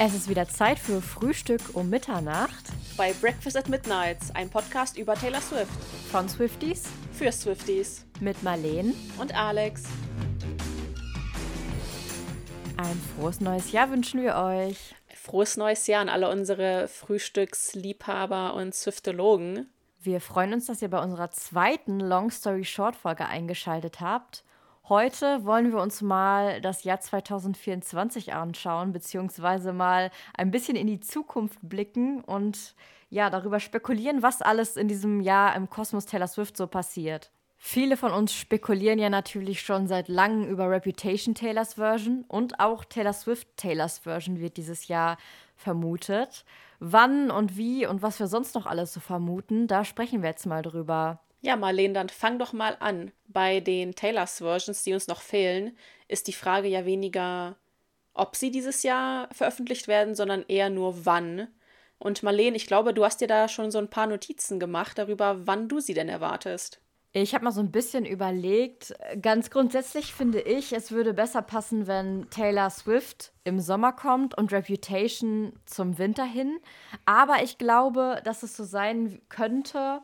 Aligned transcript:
Es 0.00 0.14
ist 0.14 0.28
wieder 0.28 0.46
Zeit 0.46 0.78
für 0.78 1.02
Frühstück 1.02 1.60
um 1.74 1.90
Mitternacht 1.90 2.66
bei 2.96 3.12
Breakfast 3.14 3.56
at 3.56 3.68
Midnight, 3.68 4.18
ein 4.34 4.48
Podcast 4.48 4.96
über 4.96 5.16
Taylor 5.16 5.40
Swift. 5.40 5.72
Von 6.12 6.28
Swifties 6.28 6.84
für 7.12 7.32
Swifties. 7.32 8.06
Mit 8.20 8.40
Marleen 8.44 8.94
und 9.18 9.34
Alex. 9.34 9.82
Ein 12.76 13.02
frohes 13.16 13.40
neues 13.40 13.72
Jahr 13.72 13.90
wünschen 13.90 14.22
wir 14.22 14.36
euch. 14.36 14.94
Frohes 15.16 15.56
neues 15.56 15.88
Jahr 15.88 16.02
an 16.02 16.08
alle 16.08 16.30
unsere 16.30 16.86
Frühstücksliebhaber 16.86 18.54
und 18.54 18.76
Swiftologen. 18.76 19.68
Wir 20.00 20.20
freuen 20.20 20.52
uns, 20.52 20.66
dass 20.66 20.80
ihr 20.80 20.90
bei 20.90 21.02
unserer 21.02 21.32
zweiten 21.32 21.98
Long 21.98 22.30
Story 22.30 22.64
Short 22.64 22.94
Folge 22.94 23.26
eingeschaltet 23.26 24.00
habt. 24.00 24.44
Heute 24.88 25.44
wollen 25.44 25.70
wir 25.70 25.82
uns 25.82 26.00
mal 26.00 26.62
das 26.62 26.84
Jahr 26.84 26.98
2024 26.98 28.32
anschauen, 28.32 28.92
beziehungsweise 28.92 29.74
mal 29.74 30.10
ein 30.34 30.50
bisschen 30.50 30.76
in 30.76 30.86
die 30.86 31.00
Zukunft 31.00 31.58
blicken 31.60 32.22
und 32.24 32.74
ja, 33.10 33.28
darüber 33.28 33.60
spekulieren, 33.60 34.22
was 34.22 34.40
alles 34.40 34.78
in 34.78 34.88
diesem 34.88 35.20
Jahr 35.20 35.54
im 35.56 35.68
Kosmos 35.68 36.06
Taylor 36.06 36.26
Swift 36.26 36.56
so 36.56 36.66
passiert. 36.66 37.30
Viele 37.58 37.98
von 37.98 38.12
uns 38.12 38.32
spekulieren 38.32 38.98
ja 38.98 39.10
natürlich 39.10 39.60
schon 39.60 39.88
seit 39.88 40.08
langem 40.08 40.48
über 40.48 40.70
Reputation 40.70 41.34
Taylors 41.34 41.74
Version 41.74 42.24
und 42.26 42.58
auch 42.58 42.84
Taylor 42.84 43.12
Swift 43.12 43.48
Taylors 43.58 43.98
Version 43.98 44.40
wird 44.40 44.56
dieses 44.56 44.88
Jahr 44.88 45.18
vermutet. 45.54 46.46
Wann 46.80 47.30
und 47.30 47.58
wie 47.58 47.84
und 47.84 48.00
was 48.00 48.20
wir 48.20 48.26
sonst 48.26 48.54
noch 48.54 48.64
alles 48.64 48.94
so 48.94 49.00
vermuten, 49.00 49.66
da 49.66 49.84
sprechen 49.84 50.22
wir 50.22 50.30
jetzt 50.30 50.46
mal 50.46 50.62
drüber. 50.62 51.20
Ja, 51.40 51.56
Marlene, 51.56 51.94
dann 51.94 52.08
fang 52.08 52.38
doch 52.38 52.52
mal 52.52 52.76
an. 52.80 53.12
Bei 53.26 53.60
den 53.60 53.94
Taylors 53.94 54.38
Versions, 54.38 54.82
die 54.82 54.92
uns 54.92 55.06
noch 55.06 55.20
fehlen, 55.20 55.76
ist 56.08 56.26
die 56.26 56.32
Frage 56.32 56.68
ja 56.68 56.84
weniger, 56.84 57.56
ob 58.14 58.34
sie 58.34 58.50
dieses 58.50 58.82
Jahr 58.82 59.28
veröffentlicht 59.32 59.86
werden, 59.86 60.14
sondern 60.14 60.44
eher 60.48 60.70
nur 60.70 61.06
wann. 61.06 61.48
Und 61.98 62.22
Marlene, 62.22 62.56
ich 62.56 62.66
glaube, 62.66 62.94
du 62.94 63.04
hast 63.04 63.20
dir 63.20 63.28
da 63.28 63.48
schon 63.48 63.70
so 63.70 63.78
ein 63.78 63.90
paar 63.90 64.06
Notizen 64.06 64.58
gemacht 64.58 64.98
darüber, 64.98 65.46
wann 65.46 65.68
du 65.68 65.80
sie 65.80 65.94
denn 65.94 66.08
erwartest. 66.08 66.80
Ich 67.12 67.34
habe 67.34 67.44
mal 67.44 67.52
so 67.52 67.60
ein 67.60 67.72
bisschen 67.72 68.04
überlegt. 68.04 68.94
Ganz 69.22 69.50
grundsätzlich 69.50 70.12
finde 70.12 70.40
ich, 70.40 70.72
es 70.72 70.92
würde 70.92 71.14
besser 71.14 71.42
passen, 71.42 71.86
wenn 71.86 72.28
Taylor 72.30 72.70
Swift 72.70 73.32
im 73.44 73.60
Sommer 73.60 73.92
kommt 73.92 74.36
und 74.36 74.52
Reputation 74.52 75.52
zum 75.64 75.98
Winter 75.98 76.24
hin. 76.24 76.58
Aber 77.06 77.42
ich 77.42 77.58
glaube, 77.58 78.20
dass 78.24 78.42
es 78.42 78.56
so 78.56 78.64
sein 78.64 79.20
könnte, 79.30 80.00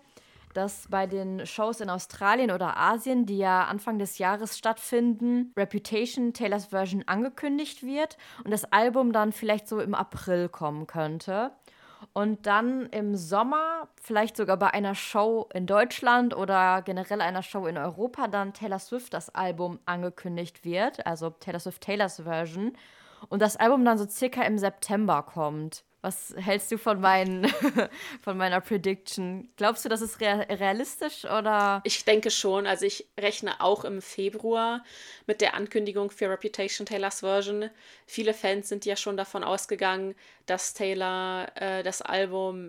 dass 0.55 0.87
bei 0.89 1.07
den 1.07 1.47
Shows 1.47 1.81
in 1.81 1.91
Australien 1.91 2.51
oder 2.51 2.77
Asien, 2.77 3.27
die 3.27 3.39
ja 3.39 3.65
Anfang 3.65 3.99
des 3.99 4.19
Jahres 4.19 4.57
stattfinden, 4.57 5.53
Reputation 5.57 6.33
Taylors 6.33 6.67
Version 6.67 7.05
angekündigt 7.07 7.83
wird 7.83 8.17
und 8.45 8.51
das 8.51 8.65
Album 8.73 9.13
dann 9.13 9.33
vielleicht 9.33 9.69
so 9.69 9.81
im 9.81 9.95
April 9.95 10.49
kommen 10.49 10.87
könnte. 10.87 11.53
Und 12.13 12.47
dann 12.47 12.87
im 12.87 13.17
Sommer, 13.17 13.89
vielleicht 14.01 14.37
sogar 14.37 14.57
bei 14.57 14.73
einer 14.73 14.95
Show 14.95 15.49
in 15.55 15.67
Deutschland 15.67 16.37
oder 16.37 16.83
generell 16.83 17.21
einer 17.21 17.43
Show 17.43 17.67
in 17.67 17.79
Europa, 17.79 18.29
dann 18.29 18.53
Taylor 18.53 18.79
Swift 18.79 19.15
das 19.15 19.35
Album 19.35 19.81
angekündigt 19.87 20.65
wird, 20.65 21.07
also 21.07 21.31
Taylor 21.31 21.61
Swift 21.61 21.81
Taylors 21.81 22.21
Version. 22.21 22.77
Und 23.29 23.41
das 23.41 23.57
Album 23.57 23.85
dann 23.85 23.99
so 23.99 24.07
circa 24.07 24.43
im 24.43 24.59
September 24.59 25.23
kommt. 25.23 25.85
Was 26.05 26.35
hältst 26.37 26.71
du 26.71 26.77
von, 26.77 27.01
meinen, 27.01 27.47
von 28.21 28.37
meiner 28.37 28.61
Prediction? 28.61 29.49
Glaubst 29.57 29.87
du, 29.87 29.89
das 29.89 30.03
ist 30.03 30.21
realistisch 30.21 31.25
oder? 31.25 31.81
Ich 31.85 32.05
denke 32.05 32.31
schon. 32.31 32.67
Also 32.67 32.85
ich 32.85 33.07
rechne 33.19 33.59
auch 33.63 33.87
im 33.87 34.03
Februar 34.03 34.85
mit 35.27 35.41
der 35.41 35.55
Ankündigung 35.55 36.11
für 36.11 36.29
Reputation 36.29 36.85
Taylors 36.85 37.21
Version. 37.21 37.71
Viele 38.05 38.35
Fans 38.35 38.69
sind 38.69 38.85
ja 38.85 38.97
schon 38.97 39.17
davon 39.17 39.43
ausgegangen, 39.43 40.15
dass 40.45 40.75
Taylor 40.75 41.51
äh, 41.55 41.83
das 41.83 42.03
Album 42.03 42.69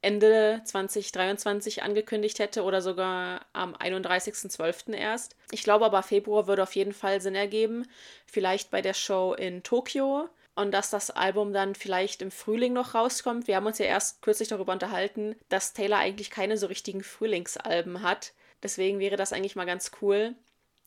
Ende 0.00 0.60
2023 0.64 1.82
angekündigt 1.82 2.38
hätte 2.38 2.62
oder 2.62 2.82
sogar 2.82 3.40
am 3.52 3.74
31.12. 3.74 4.94
erst. 4.94 5.34
Ich 5.50 5.64
glaube 5.64 5.86
aber, 5.86 6.04
Februar 6.04 6.46
würde 6.46 6.62
auf 6.62 6.76
jeden 6.76 6.92
Fall 6.92 7.20
Sinn 7.20 7.34
ergeben. 7.34 7.88
Vielleicht 8.26 8.70
bei 8.70 8.80
der 8.80 8.94
Show 8.94 9.34
in 9.34 9.64
Tokio 9.64 10.28
und 10.56 10.72
dass 10.72 10.90
das 10.90 11.10
Album 11.10 11.52
dann 11.52 11.74
vielleicht 11.74 12.22
im 12.22 12.30
Frühling 12.30 12.72
noch 12.72 12.94
rauskommt. 12.94 13.46
Wir 13.46 13.56
haben 13.56 13.66
uns 13.66 13.78
ja 13.78 13.86
erst 13.86 14.22
kürzlich 14.22 14.48
darüber 14.48 14.72
unterhalten, 14.72 15.36
dass 15.48 15.74
Taylor 15.74 15.98
eigentlich 15.98 16.30
keine 16.30 16.56
so 16.56 16.66
richtigen 16.66 17.02
Frühlingsalben 17.02 18.02
hat. 18.02 18.32
Deswegen 18.62 18.98
wäre 18.98 19.16
das 19.16 19.32
eigentlich 19.32 19.54
mal 19.54 19.66
ganz 19.66 19.92
cool. 20.00 20.34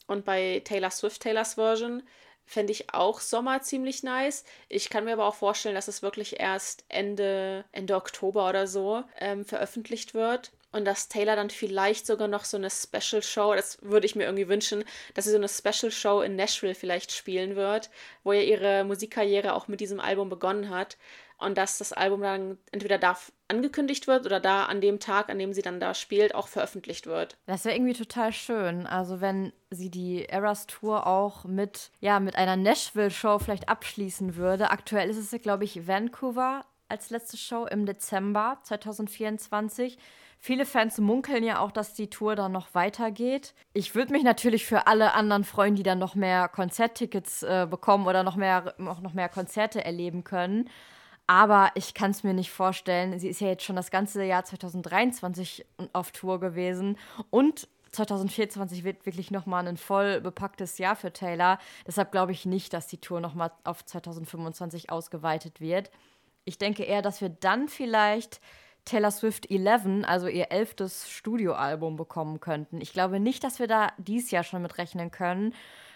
Und 0.07 0.25
bei 0.25 0.61
Taylor 0.65 0.89
Swift 0.89 1.21
Taylors 1.21 1.53
Version 1.53 2.03
fände 2.45 2.71
ich 2.71 2.95
auch 2.95 3.21
Sommer 3.21 3.61
ziemlich 3.61 4.01
nice. 4.01 4.43
Ich 4.69 4.89
kann 4.89 5.05
mir 5.05 5.13
aber 5.13 5.27
auch 5.27 5.35
vorstellen, 5.35 5.75
dass 5.75 5.87
es 5.87 6.01
wirklich 6.01 6.39
erst 6.39 6.83
Ende, 6.89 7.63
Ende 7.71 7.95
Oktober 7.95 8.49
oder 8.49 8.65
so 8.65 9.03
ähm, 9.19 9.45
veröffentlicht 9.45 10.15
wird 10.15 10.51
und 10.71 10.85
dass 10.85 11.09
Taylor 11.09 11.35
dann 11.35 11.49
vielleicht 11.49 12.05
sogar 12.05 12.27
noch 12.27 12.45
so 12.45 12.57
eine 12.57 12.69
Special 12.69 13.23
Show, 13.23 13.55
das 13.55 13.79
würde 13.81 14.05
ich 14.05 14.15
mir 14.15 14.25
irgendwie 14.25 14.47
wünschen, 14.47 14.83
dass 15.13 15.25
sie 15.25 15.31
so 15.31 15.37
eine 15.37 15.49
Special 15.49 15.91
Show 15.91 16.21
in 16.21 16.35
Nashville 16.35 16.75
vielleicht 16.75 17.11
spielen 17.11 17.55
wird, 17.55 17.89
wo 18.23 18.33
ja 18.33 18.41
ihre 18.41 18.83
Musikkarriere 18.83 19.53
auch 19.53 19.67
mit 19.67 19.79
diesem 19.79 19.99
Album 19.99 20.29
begonnen 20.29 20.69
hat 20.69 20.97
und 21.39 21.57
dass 21.57 21.77
das 21.77 21.93
Album 21.93 22.21
dann 22.21 22.57
entweder 22.71 22.97
da 22.97 23.17
angekündigt 23.47 24.07
wird 24.07 24.25
oder 24.25 24.39
da 24.39 24.65
an 24.65 24.81
dem 24.81 24.99
Tag, 24.99 25.29
an 25.29 25.39
dem 25.39 25.53
sie 25.53 25.61
dann 25.61 25.79
da 25.79 25.93
spielt, 25.93 26.35
auch 26.35 26.47
veröffentlicht 26.47 27.07
wird. 27.07 27.37
Das 27.47 27.65
wäre 27.65 27.75
irgendwie 27.75 27.93
total 27.93 28.31
schön. 28.31 28.85
Also 28.85 29.21
wenn 29.21 29.53
sie 29.71 29.89
die 29.89 30.25
Eras 30.25 30.67
Tour 30.67 31.07
auch 31.07 31.45
mit 31.45 31.91
ja 31.99 32.19
mit 32.19 32.35
einer 32.35 32.57
Nashville 32.57 33.11
Show 33.11 33.39
vielleicht 33.39 33.69
abschließen 33.69 34.35
würde. 34.35 34.69
Aktuell 34.69 35.09
ist 35.09 35.17
es 35.17 35.41
glaube 35.41 35.63
ich 35.63 35.87
Vancouver 35.87 36.65
als 36.89 37.09
letzte 37.09 37.37
Show 37.37 37.65
im 37.65 37.85
Dezember 37.85 38.59
2024. 38.63 39.97
Viele 40.41 40.65
Fans 40.65 40.97
munkeln 40.99 41.43
ja 41.43 41.59
auch, 41.59 41.71
dass 41.71 41.93
die 41.93 42.09
Tour 42.09 42.35
dann 42.35 42.53
noch 42.53 42.73
weitergeht. 42.73 43.53
Ich 43.73 43.93
würde 43.93 44.13
mich 44.13 44.23
natürlich 44.23 44.65
für 44.65 44.87
alle 44.87 45.13
anderen 45.13 45.43
freuen, 45.43 45.75
die 45.75 45.83
dann 45.83 45.99
noch 45.99 46.15
mehr 46.15 46.47
Konzerttickets 46.47 47.43
äh, 47.43 47.67
bekommen 47.69 48.07
oder 48.07 48.23
noch 48.23 48.37
mehr, 48.37 48.73
auch 48.87 49.01
noch 49.01 49.13
mehr 49.13 49.27
Konzerte 49.27 49.83
erleben 49.83 50.23
können. 50.23 50.69
Aber 51.27 51.71
ich 51.75 51.93
kann 51.93 52.11
es 52.11 52.23
mir 52.23 52.33
nicht 52.33 52.51
vorstellen. 52.51 53.19
Sie 53.19 53.27
ist 53.27 53.41
ja 53.41 53.49
jetzt 53.49 53.63
schon 53.63 53.75
das 53.75 53.91
ganze 53.91 54.23
Jahr 54.23 54.45
2023 54.45 55.65
auf 55.91 56.11
Tour 56.11 56.39
gewesen 56.39 56.97
und 57.29 57.67
2024 57.91 58.83
wird 58.83 59.05
wirklich 59.05 59.31
nochmal 59.31 59.67
ein 59.67 59.77
voll 59.77 60.21
bepacktes 60.21 60.77
Jahr 60.77 60.95
für 60.95 61.11
Taylor. 61.11 61.59
Deshalb 61.85 62.11
glaube 62.11 62.31
ich 62.31 62.45
nicht, 62.45 62.73
dass 62.73 62.87
die 62.87 62.99
Tour 62.99 63.19
nochmal 63.19 63.51
auf 63.63 63.83
2025 63.83 64.89
ausgeweitet 64.89 65.59
wird. 65.59 65.91
Ich 66.45 66.57
denke 66.57 66.83
eher, 66.83 67.01
dass 67.01 67.21
wir 67.21 67.29
dann 67.29 67.67
vielleicht 67.67 68.39
Taylor 68.89 69.11
Swift 69.11 69.51
11, 69.51 70.03
also 70.07 70.27
ihr 70.27 70.51
elftes 70.51 71.09
Studioalbum, 71.09 71.95
bekommen 71.95 72.39
könnten. 72.39 72.81
Ich 72.81 72.91
glaube 72.91 73.19
nicht, 73.19 73.43
dass 73.43 73.59
wir 73.59 73.67
da 73.67 73.91
dieses 73.97 74.31
Jahr 74.31 74.43
schon 74.43 74.63
mit 74.63 74.77
rechnen 74.79 75.11
können, 75.11 75.53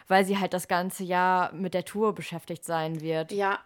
weil 0.07 0.25
sie 0.25 0.37
halt 0.37 0.53
das 0.53 0.67
ganze 0.67 1.03
Jahr 1.03 1.51
mit 1.53 1.73
der 1.73 1.85
Tour 1.85 2.13
beschäftigt 2.13 2.63
sein 2.63 3.01
wird. 3.01 3.31
Ja. 3.31 3.59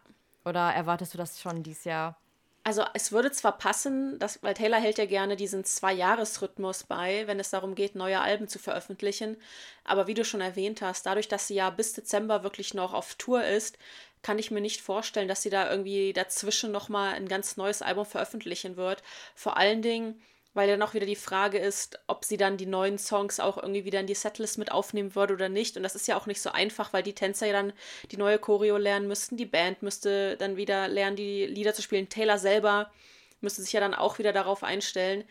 Oder 0.45 0.71
erwartest 0.73 1.13
du 1.13 1.17
das 1.17 1.41
schon 1.41 1.61
dieses 1.61 1.83
Jahr? 1.83 2.17
Also 2.63 2.83
es 2.93 3.13
würde 3.13 3.31
zwar 3.31 3.57
passen, 3.57 4.19
dass, 4.19 4.43
weil 4.43 4.53
Taylor 4.53 4.77
hält 4.79 4.97
ja 4.97 5.05
gerne 5.05 5.37
diesen 5.37 5.63
Zwei-Jahres-Rhythmus 5.63 6.83
bei, 6.83 7.25
wenn 7.25 7.39
es 7.39 7.49
darum 7.49 7.75
geht, 7.75 7.95
neue 7.95 8.19
Alben 8.19 8.49
zu 8.49 8.59
veröffentlichen. 8.59 9.37
Aber 9.85 10.07
wie 10.07 10.13
du 10.13 10.25
schon 10.25 10.41
erwähnt 10.41 10.81
hast, 10.81 11.05
dadurch, 11.05 11.29
dass 11.29 11.47
sie 11.47 11.55
ja 11.55 11.69
bis 11.69 11.93
Dezember 11.93 12.43
wirklich 12.43 12.73
noch 12.73 12.93
auf 12.93 13.15
Tour 13.15 13.43
ist, 13.43 13.77
kann 14.21 14.39
ich 14.39 14.51
mir 14.51 14.61
nicht 14.61 14.81
vorstellen, 14.81 15.27
dass 15.27 15.41
sie 15.41 15.49
da 15.49 15.69
irgendwie 15.69 16.13
dazwischen 16.13 16.71
nochmal 16.71 17.13
ein 17.13 17.27
ganz 17.27 17.57
neues 17.57 17.81
Album 17.81 18.05
veröffentlichen 18.05 18.75
wird. 18.77 19.03
Vor 19.35 19.57
allen 19.57 19.81
Dingen, 19.81 20.21
weil 20.53 20.67
dann 20.67 20.81
auch 20.81 20.95
wieder 20.95 21.05
die 21.05 21.15
Frage 21.15 21.59
ist, 21.59 21.99
ob 22.07 22.25
sie 22.25 22.35
dann 22.35 22.57
die 22.57 22.65
neuen 22.65 22.97
Songs 22.97 23.39
auch 23.39 23.57
irgendwie 23.57 23.85
wieder 23.85 23.99
in 23.99 24.07
die 24.07 24.15
Setlist 24.15 24.57
mit 24.57 24.71
aufnehmen 24.71 25.13
würde 25.13 25.35
oder 25.35 25.49
nicht. 25.49 25.77
Und 25.77 25.83
das 25.83 25.95
ist 25.95 26.07
ja 26.07 26.17
auch 26.17 26.25
nicht 26.25 26.41
so 26.41 26.49
einfach, 26.49 26.93
weil 26.93 27.03
die 27.03 27.13
Tänzer 27.13 27.45
ja 27.45 27.53
dann 27.53 27.73
die 28.11 28.17
neue 28.17 28.39
Choreo 28.39 28.77
lernen 28.77 29.07
müssten, 29.07 29.37
die 29.37 29.45
Band 29.45 29.83
müsste 29.83 30.35
dann 30.37 30.57
wieder 30.57 30.87
lernen, 30.87 31.15
die 31.15 31.45
Lieder 31.45 31.75
zu 31.75 31.83
spielen. 31.83 32.09
Taylor 32.09 32.39
selber 32.39 32.91
müsste 33.39 33.61
sich 33.61 33.71
ja 33.73 33.79
dann 33.79 33.93
auch 33.93 34.17
wieder 34.17 34.33
darauf 34.33 34.63
einstellen. 34.63 35.23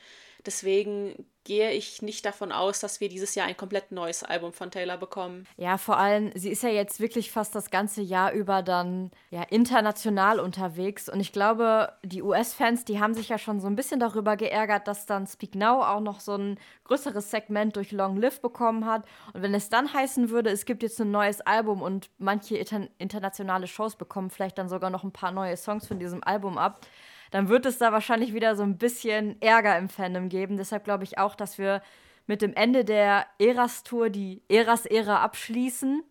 Deswegen 0.46 1.26
gehe 1.46 1.70
ich 1.70 2.02
nicht 2.02 2.26
davon 2.26 2.50
aus, 2.50 2.80
dass 2.80 3.00
wir 3.00 3.08
dieses 3.08 3.36
Jahr 3.36 3.46
ein 3.46 3.56
komplett 3.56 3.92
neues 3.92 4.24
Album 4.24 4.52
von 4.52 4.72
Taylor 4.72 4.96
bekommen. 4.96 5.46
Ja, 5.56 5.78
vor 5.78 5.96
allem, 5.96 6.32
sie 6.34 6.50
ist 6.50 6.64
ja 6.64 6.68
jetzt 6.68 6.98
wirklich 6.98 7.30
fast 7.30 7.54
das 7.54 7.70
ganze 7.70 8.02
Jahr 8.02 8.32
über 8.32 8.62
dann 8.62 9.12
ja 9.30 9.42
international 9.44 10.40
unterwegs 10.40 11.08
und 11.08 11.20
ich 11.20 11.32
glaube, 11.32 11.92
die 12.02 12.22
US-Fans, 12.22 12.84
die 12.84 12.98
haben 12.98 13.14
sich 13.14 13.28
ja 13.28 13.38
schon 13.38 13.60
so 13.60 13.68
ein 13.68 13.76
bisschen 13.76 14.00
darüber 14.00 14.36
geärgert, 14.36 14.88
dass 14.88 15.06
dann 15.06 15.28
Speak 15.28 15.54
Now 15.54 15.82
auch 15.82 16.00
noch 16.00 16.18
so 16.18 16.34
ein 16.34 16.58
größeres 16.84 17.30
Segment 17.30 17.76
durch 17.76 17.92
Long 17.92 18.16
Live 18.16 18.40
bekommen 18.40 18.84
hat 18.84 19.04
und 19.32 19.42
wenn 19.42 19.54
es 19.54 19.68
dann 19.68 19.92
heißen 19.92 20.30
würde, 20.30 20.50
es 20.50 20.64
gibt 20.64 20.82
jetzt 20.82 21.00
ein 21.00 21.12
neues 21.12 21.40
Album 21.42 21.80
und 21.80 22.10
manche 22.18 22.56
internationale 22.56 23.68
Shows 23.68 23.94
bekommen 23.94 24.30
vielleicht 24.30 24.58
dann 24.58 24.68
sogar 24.68 24.90
noch 24.90 25.04
ein 25.04 25.12
paar 25.12 25.30
neue 25.30 25.56
Songs 25.56 25.86
von 25.86 26.00
diesem 26.00 26.24
Album 26.24 26.58
ab, 26.58 26.80
dann 27.30 27.48
wird 27.48 27.66
es 27.66 27.78
da 27.78 27.92
wahrscheinlich 27.92 28.34
wieder 28.34 28.56
so 28.56 28.62
ein 28.62 28.78
bisschen 28.78 29.40
Ärger 29.40 29.76
im 29.78 29.88
Fandom 29.88 30.28
geben. 30.28 30.56
Deshalb 30.56 30.84
glaube 30.84 31.04
ich 31.04 31.18
auch, 31.18 31.34
dass 31.34 31.58
wir 31.58 31.82
mit 32.26 32.42
dem 32.42 32.54
Ende 32.54 32.84
der 32.84 33.26
Eras-Tour 33.38 34.10
die 34.10 34.42
Eras-Ära 34.48 35.22
abschließen 35.22 36.02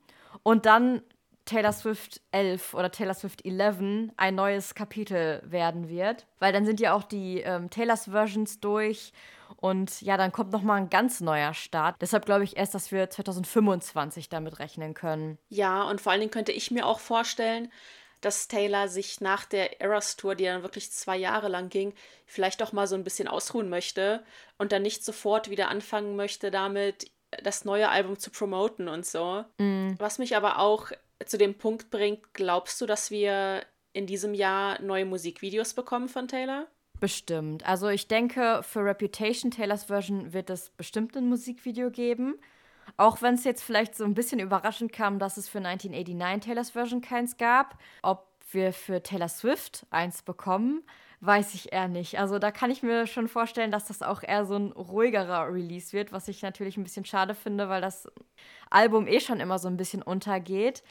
und 0.43 0.65
dann 0.65 1.01
Taylor 1.45 1.73
Swift 1.73 2.21
11 2.31 2.73
oder 2.73 2.91
Taylor 2.91 3.13
Swift 3.13 3.45
11 3.45 4.11
ein 4.17 4.35
neues 4.35 4.73
Kapitel 4.73 5.41
werden 5.45 5.89
wird. 5.89 6.25
Weil 6.39 6.51
dann 6.53 6.65
sind 6.65 6.79
ja 6.79 6.93
auch 6.93 7.03
die 7.03 7.41
ähm, 7.41 7.69
Taylors 7.69 8.05
Versions 8.05 8.59
durch 8.59 9.13
und 9.57 10.01
ja, 10.01 10.17
dann 10.17 10.31
kommt 10.31 10.51
nochmal 10.51 10.79
ein 10.79 10.89
ganz 10.89 11.21
neuer 11.21 11.53
Start. 11.53 11.95
Deshalb 12.01 12.25
glaube 12.25 12.43
ich 12.43 12.57
erst, 12.57 12.73
dass 12.73 12.91
wir 12.91 13.09
2025 13.09 14.29
damit 14.29 14.59
rechnen 14.59 14.93
können. 14.93 15.37
Ja, 15.49 15.83
und 15.83 16.01
vor 16.01 16.11
allen 16.11 16.21
Dingen 16.21 16.31
könnte 16.31 16.51
ich 16.51 16.71
mir 16.71 16.85
auch 16.85 16.99
vorstellen, 16.99 17.71
dass 18.25 18.47
Taylor 18.47 18.87
sich 18.87 19.21
nach 19.21 19.45
der 19.45 19.81
Eras 19.81 20.15
Tour, 20.15 20.33
die 20.33 20.45
dann 20.45 20.63
wirklich 20.63 20.91
zwei 20.91 21.15
Jahre 21.15 21.47
lang 21.47 21.69
ging, 21.69 21.93
vielleicht 22.25 22.59
doch 22.59 22.73
mal 22.73 22.87
so 22.87 22.95
ein 22.95 23.03
bisschen 23.03 23.27
ausruhen 23.27 23.69
möchte 23.69 24.23
und 24.57 24.71
dann 24.71 24.81
nicht 24.81 25.05
sofort 25.05 25.51
wieder 25.51 25.69
anfangen 25.69 26.15
möchte, 26.15 26.49
damit 26.49 27.11
das 27.43 27.65
neue 27.65 27.89
Album 27.89 28.17
zu 28.17 28.31
promoten 28.31 28.87
und 28.87 29.05
so. 29.05 29.45
Mm. 29.59 29.93
Was 29.99 30.17
mich 30.17 30.35
aber 30.35 30.57
auch 30.59 30.91
zu 31.23 31.37
dem 31.37 31.53
Punkt 31.53 31.91
bringt, 31.91 32.33
glaubst 32.33 32.81
du, 32.81 32.87
dass 32.87 33.11
wir 33.11 33.63
in 33.93 34.07
diesem 34.07 34.33
Jahr 34.33 34.81
neue 34.81 35.05
Musikvideos 35.05 35.75
bekommen 35.75 36.09
von 36.09 36.27
Taylor? 36.27 36.67
Bestimmt. 36.99 37.65
Also 37.67 37.89
ich 37.89 38.07
denke, 38.07 38.61
für 38.63 38.83
Reputation 38.83 39.51
Taylors 39.51 39.85
Version 39.85 40.33
wird 40.33 40.49
es 40.49 40.71
bestimmt 40.71 41.15
ein 41.15 41.29
Musikvideo 41.29 41.91
geben. 41.91 42.39
Auch 42.97 43.21
wenn 43.21 43.35
es 43.35 43.43
jetzt 43.43 43.63
vielleicht 43.63 43.95
so 43.95 44.03
ein 44.03 44.13
bisschen 44.13 44.39
überraschend 44.39 44.93
kam, 44.93 45.19
dass 45.19 45.37
es 45.37 45.49
für 45.49 45.59
1989 45.59 46.45
Taylors 46.45 46.71
Version 46.71 47.01
keins 47.01 47.37
gab. 47.37 47.77
Ob 48.01 48.27
wir 48.51 48.73
für 48.73 49.01
Taylor 49.03 49.29
Swift 49.29 49.85
eins 49.89 50.21
bekommen, 50.21 50.83
weiß 51.21 51.53
ich 51.55 51.73
eher 51.73 51.87
nicht. 51.87 52.19
Also 52.19 52.39
da 52.39 52.51
kann 52.51 52.71
ich 52.71 52.83
mir 52.83 53.07
schon 53.07 53.27
vorstellen, 53.27 53.71
dass 53.71 53.85
das 53.85 54.01
auch 54.01 54.23
eher 54.23 54.45
so 54.45 54.55
ein 54.55 54.71
ruhigerer 54.71 55.51
Release 55.51 55.93
wird, 55.93 56.11
was 56.11 56.27
ich 56.27 56.41
natürlich 56.41 56.77
ein 56.77 56.83
bisschen 56.83 57.05
schade 57.05 57.35
finde, 57.35 57.69
weil 57.69 57.81
das 57.81 58.07
Album 58.69 59.07
eh 59.07 59.19
schon 59.19 59.39
immer 59.39 59.59
so 59.59 59.67
ein 59.67 59.77
bisschen 59.77 60.01
untergeht. 60.01 60.83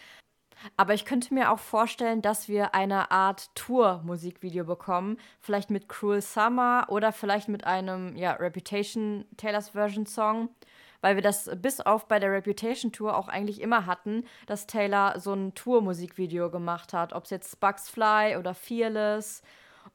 Aber 0.77 0.95
ich 0.95 1.05
könnte 1.05 1.35
mir 1.35 1.51
auch 1.51 1.59
vorstellen, 1.59 2.23
dass 2.23 2.49
wir 2.49 2.75
eine 2.75 3.11
Art 3.11 3.55
Tour-Musikvideo 3.55 4.65
bekommen. 4.65 5.19
Vielleicht 5.41 5.71
mit 5.71 5.89
Cruel 5.89 6.23
Summer 6.23 6.87
oder 6.89 7.13
vielleicht 7.13 7.49
mit 7.49 7.65
einem 7.65 8.17
ja, 8.17 8.33
Reputation 8.33 9.27
Taylors 9.37 9.71
Version 9.71 10.07
Song. 10.07 10.49
Weil 11.05 11.17
wir 11.17 11.23
das 11.23 11.51
bis 11.61 11.83
auf 11.83 12.09
bei 12.09 12.19
der 12.19 12.33
Reputation 12.33 12.91
Tour 12.91 13.15
auch 13.15 13.29
eigentlich 13.29 13.61
immer 13.61 13.85
hatten, 13.85 14.25
dass 14.47 14.67
Taylor 14.67 15.21
so 15.21 15.35
ein 15.35 15.55
Tour-Musikvideo 15.55 16.49
gemacht 16.49 16.95
hat. 16.95 17.13
Ob 17.13 17.25
es 17.25 17.31
jetzt 17.31 17.61
Bugs 17.61 17.91
Fly 17.91 18.39
oder 18.39 18.55
Fearless 18.55 19.43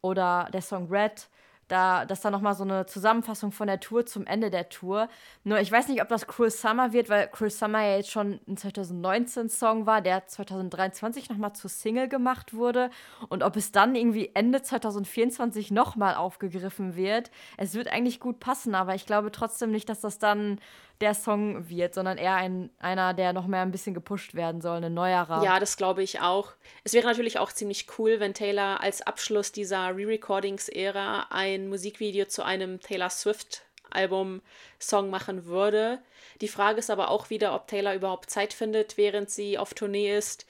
oder 0.01 0.47
der 0.53 0.61
Song 0.61 0.87
Red 0.91 1.27
da, 1.67 2.05
dass 2.05 2.21
da 2.21 2.31
nochmal 2.31 2.55
so 2.55 2.63
eine 2.63 2.85
Zusammenfassung 2.85 3.51
von 3.51 3.67
der 3.67 3.79
Tour 3.79 4.05
zum 4.05 4.25
Ende 4.25 4.49
der 4.49 4.69
Tour. 4.69 5.07
Nur 5.43 5.59
ich 5.59 5.71
weiß 5.71 5.87
nicht, 5.87 6.01
ob 6.01 6.09
das 6.09 6.27
Cruel 6.27 6.49
Summer 6.49 6.93
wird, 6.93 7.09
weil 7.09 7.27
Cruel 7.27 7.51
Summer 7.51 7.81
ja 7.81 7.95
jetzt 7.97 8.11
schon 8.11 8.39
ein 8.47 8.57
2019-Song 8.57 9.85
war, 9.85 10.01
der 10.01 10.25
2023 10.27 11.29
nochmal 11.29 11.53
zur 11.53 11.69
Single 11.69 12.07
gemacht 12.07 12.53
wurde. 12.53 12.89
Und 13.29 13.43
ob 13.43 13.55
es 13.55 13.71
dann 13.71 13.95
irgendwie 13.95 14.31
Ende 14.33 14.61
2024 14.61 15.71
nochmal 15.71 16.15
aufgegriffen 16.15 16.95
wird. 16.95 17.31
Es 17.57 17.73
wird 17.75 17.87
eigentlich 17.87 18.19
gut 18.19 18.39
passen, 18.39 18.75
aber 18.75 18.95
ich 18.95 19.05
glaube 19.05 19.31
trotzdem 19.31 19.71
nicht, 19.71 19.89
dass 19.89 20.01
das 20.01 20.19
dann 20.19 20.59
der 21.01 21.13
Song 21.13 21.69
wird, 21.69 21.93
sondern 21.93 22.17
eher 22.17 22.35
ein, 22.35 22.69
einer, 22.79 23.13
der 23.13 23.33
noch 23.33 23.47
mehr 23.47 23.61
ein 23.61 23.71
bisschen 23.71 23.93
gepusht 23.93 24.35
werden 24.35 24.61
soll, 24.61 24.83
ein 24.83 24.93
neuerer. 24.93 25.43
Ja, 25.43 25.59
das 25.59 25.77
glaube 25.77 26.03
ich 26.03 26.19
auch. 26.19 26.53
Es 26.83 26.93
wäre 26.93 27.07
natürlich 27.07 27.39
auch 27.39 27.53
ziemlich 27.53 27.87
cool, 27.97 28.19
wenn 28.19 28.33
Taylor 28.33 28.81
als 28.81 29.01
Abschluss 29.01 29.51
dieser 29.51 29.95
Re-Recordings-Ära 29.95 31.27
ein 31.29 31.69
Musikvideo 31.69 32.25
zu 32.25 32.43
einem 32.43 32.81
Taylor 32.81 33.09
Swift-Album-Song 33.09 35.09
machen 35.09 35.45
würde. 35.45 35.99
Die 36.41 36.49
Frage 36.49 36.79
ist 36.79 36.89
aber 36.89 37.09
auch 37.09 37.29
wieder, 37.29 37.55
ob 37.55 37.67
Taylor 37.67 37.93
überhaupt 37.93 38.29
Zeit 38.29 38.53
findet, 38.53 38.97
während 38.97 39.29
sie 39.29 39.57
auf 39.57 39.73
Tournee 39.73 40.17
ist, 40.17 40.45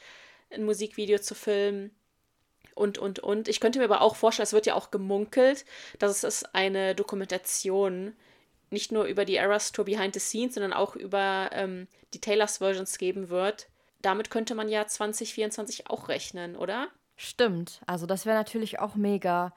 ein 0.51 0.65
Musikvideo 0.65 1.19
zu 1.19 1.35
filmen 1.35 1.91
und, 2.73 2.97
und, 2.97 3.19
und. 3.19 3.47
Ich 3.47 3.59
könnte 3.59 3.79
mir 3.79 3.85
aber 3.85 4.01
auch 4.01 4.15
vorstellen, 4.15 4.45
es 4.45 4.53
wird 4.53 4.65
ja 4.65 4.73
auch 4.73 4.89
gemunkelt, 4.89 5.65
dass 5.99 6.23
es 6.23 6.43
eine 6.55 6.95
Dokumentation 6.95 8.15
nicht 8.71 8.91
nur 8.91 9.05
über 9.05 9.25
die 9.25 9.35
Eras 9.35 9.71
Tour 9.71 9.85
Behind 9.85 10.13
the 10.13 10.19
Scenes, 10.19 10.55
sondern 10.55 10.73
auch 10.73 10.95
über 10.95 11.49
ähm, 11.53 11.87
die 12.13 12.21
Taylors 12.21 12.57
Versions 12.57 12.97
geben 12.97 13.29
wird. 13.29 13.67
Damit 14.01 14.29
könnte 14.29 14.55
man 14.55 14.69
ja 14.69 14.87
2024 14.87 15.89
auch 15.89 16.07
rechnen, 16.07 16.55
oder? 16.55 16.87
Stimmt. 17.15 17.81
Also 17.85 18.05
das 18.05 18.25
wäre 18.25 18.37
natürlich 18.37 18.79
auch 18.79 18.95
mega. 18.95 19.53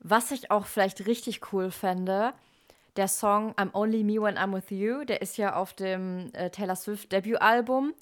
Was 0.00 0.30
ich 0.30 0.50
auch 0.50 0.66
vielleicht 0.66 1.06
richtig 1.06 1.52
cool 1.52 1.70
fände, 1.70 2.32
der 2.96 3.08
Song 3.08 3.54
I'm 3.54 3.74
Only 3.74 4.02
Me 4.02 4.20
When 4.20 4.36
I'm 4.36 4.54
With 4.54 4.70
You, 4.70 5.04
der 5.04 5.22
ist 5.22 5.36
ja 5.36 5.54
auf 5.56 5.74
dem 5.74 6.30
äh, 6.32 6.50
Taylor 6.50 6.76
Swift 6.76 7.12
Debütalbum. 7.12 7.94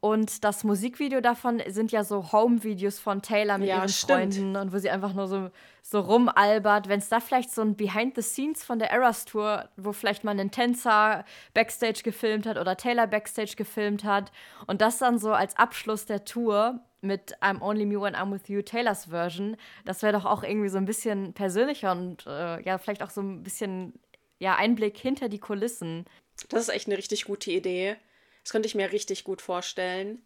Und 0.00 0.44
das 0.44 0.64
Musikvideo 0.64 1.20
davon 1.20 1.62
sind 1.68 1.92
ja 1.92 2.04
so 2.04 2.32
Home-Videos 2.32 2.98
von 2.98 3.22
Taylor 3.22 3.58
mit 3.58 3.68
ja, 3.68 3.78
ihren 3.78 3.88
stimmt. 3.88 4.34
Freunden 4.34 4.56
und 4.56 4.72
wo 4.72 4.78
sie 4.78 4.90
einfach 4.90 5.14
nur 5.14 5.28
so, 5.28 5.50
so 5.82 6.00
rumalbert. 6.00 6.88
Wenn 6.88 6.98
es 6.98 7.08
da 7.08 7.20
vielleicht 7.20 7.50
so 7.50 7.62
ein 7.62 7.76
Behind 7.76 8.14
the 8.14 8.22
Scenes 8.22 8.64
von 8.64 8.78
der 8.78 8.90
Eras 8.90 9.24
Tour, 9.24 9.68
wo 9.76 9.92
vielleicht 9.92 10.24
mal 10.24 10.38
ein 10.38 10.50
Tänzer 10.50 11.24
Backstage 11.54 12.00
gefilmt 12.02 12.46
hat 12.46 12.58
oder 12.58 12.76
Taylor 12.76 13.06
Backstage 13.06 13.54
gefilmt 13.56 14.04
hat 14.04 14.32
und 14.66 14.80
das 14.80 14.98
dann 14.98 15.18
so 15.18 15.32
als 15.32 15.56
Abschluss 15.56 16.06
der 16.06 16.24
Tour 16.24 16.80
mit 17.00 17.36
I'm 17.40 17.60
Only 17.60 17.86
Me 17.86 18.00
When 18.00 18.14
I'm 18.14 18.32
With 18.32 18.48
You 18.48 18.62
Taylors 18.62 19.06
Version, 19.06 19.56
das 19.84 20.02
wäre 20.02 20.12
doch 20.12 20.24
auch 20.24 20.42
irgendwie 20.42 20.68
so 20.68 20.78
ein 20.78 20.86
bisschen 20.86 21.32
persönlicher 21.34 21.92
und 21.92 22.26
äh, 22.26 22.60
ja, 22.62 22.78
vielleicht 22.78 23.02
auch 23.02 23.10
so 23.10 23.20
ein 23.20 23.42
bisschen 23.42 23.94
ja, 24.38 24.56
Einblick 24.56 24.98
hinter 24.98 25.28
die 25.28 25.38
Kulissen. 25.38 26.04
Das 26.48 26.62
ist 26.62 26.68
echt 26.68 26.88
eine 26.88 26.98
richtig 26.98 27.24
gute 27.24 27.50
Idee. 27.50 27.96
Das 28.46 28.52
könnte 28.52 28.68
ich 28.68 28.76
mir 28.76 28.92
richtig 28.92 29.24
gut 29.24 29.42
vorstellen. 29.42 30.22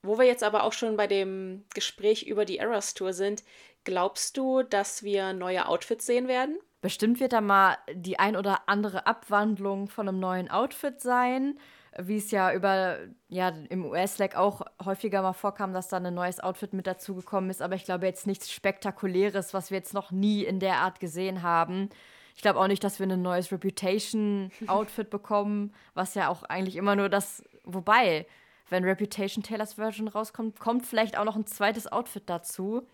Wo 0.00 0.16
wir 0.16 0.26
jetzt 0.26 0.44
aber 0.44 0.62
auch 0.62 0.72
schon 0.72 0.96
bei 0.96 1.08
dem 1.08 1.64
Gespräch 1.74 2.24
über 2.28 2.44
die 2.44 2.58
Eras 2.58 2.94
Tour 2.94 3.12
sind, 3.12 3.42
glaubst 3.82 4.36
du, 4.36 4.62
dass 4.62 5.02
wir 5.02 5.32
neue 5.32 5.66
Outfits 5.66 6.06
sehen 6.06 6.28
werden? 6.28 6.56
Bestimmt 6.82 7.18
wird 7.18 7.32
da 7.32 7.40
mal 7.40 7.78
die 7.92 8.20
ein 8.20 8.36
oder 8.36 8.68
andere 8.68 9.08
Abwandlung 9.08 9.88
von 9.88 10.08
einem 10.08 10.20
neuen 10.20 10.48
Outfit 10.48 11.00
sein, 11.00 11.58
wie 11.98 12.18
es 12.18 12.30
ja 12.30 12.52
über 12.52 12.98
ja 13.26 13.48
im 13.70 13.86
US-Lag 13.86 14.36
auch 14.36 14.60
häufiger 14.84 15.20
mal 15.22 15.32
vorkam, 15.32 15.74
dass 15.74 15.88
da 15.88 15.96
ein 15.96 16.14
neues 16.14 16.38
Outfit 16.38 16.74
mit 16.74 16.86
dazugekommen 16.86 17.50
ist, 17.50 17.60
aber 17.60 17.74
ich 17.74 17.86
glaube 17.86 18.06
jetzt 18.06 18.28
nichts 18.28 18.52
spektakuläres, 18.52 19.52
was 19.52 19.72
wir 19.72 19.78
jetzt 19.78 19.94
noch 19.94 20.12
nie 20.12 20.44
in 20.44 20.60
der 20.60 20.76
Art 20.76 21.00
gesehen 21.00 21.42
haben. 21.42 21.90
Ich 22.36 22.42
glaube 22.42 22.60
auch 22.60 22.68
nicht, 22.68 22.84
dass 22.84 23.00
wir 23.00 23.06
ein 23.06 23.22
neues 23.22 23.50
Reputation-Outfit 23.50 25.08
bekommen, 25.08 25.74
was 25.94 26.14
ja 26.14 26.28
auch 26.28 26.42
eigentlich 26.42 26.76
immer 26.76 26.94
nur 26.94 27.08
das. 27.08 27.42
Wobei, 27.64 28.26
wenn 28.68 28.84
Reputation 28.84 29.42
Taylors 29.42 29.74
Version 29.74 30.06
rauskommt, 30.06 30.60
kommt 30.60 30.84
vielleicht 30.84 31.16
auch 31.16 31.24
noch 31.24 31.36
ein 31.36 31.46
zweites 31.46 31.90
Outfit 31.90 32.24
dazu. 32.26 32.86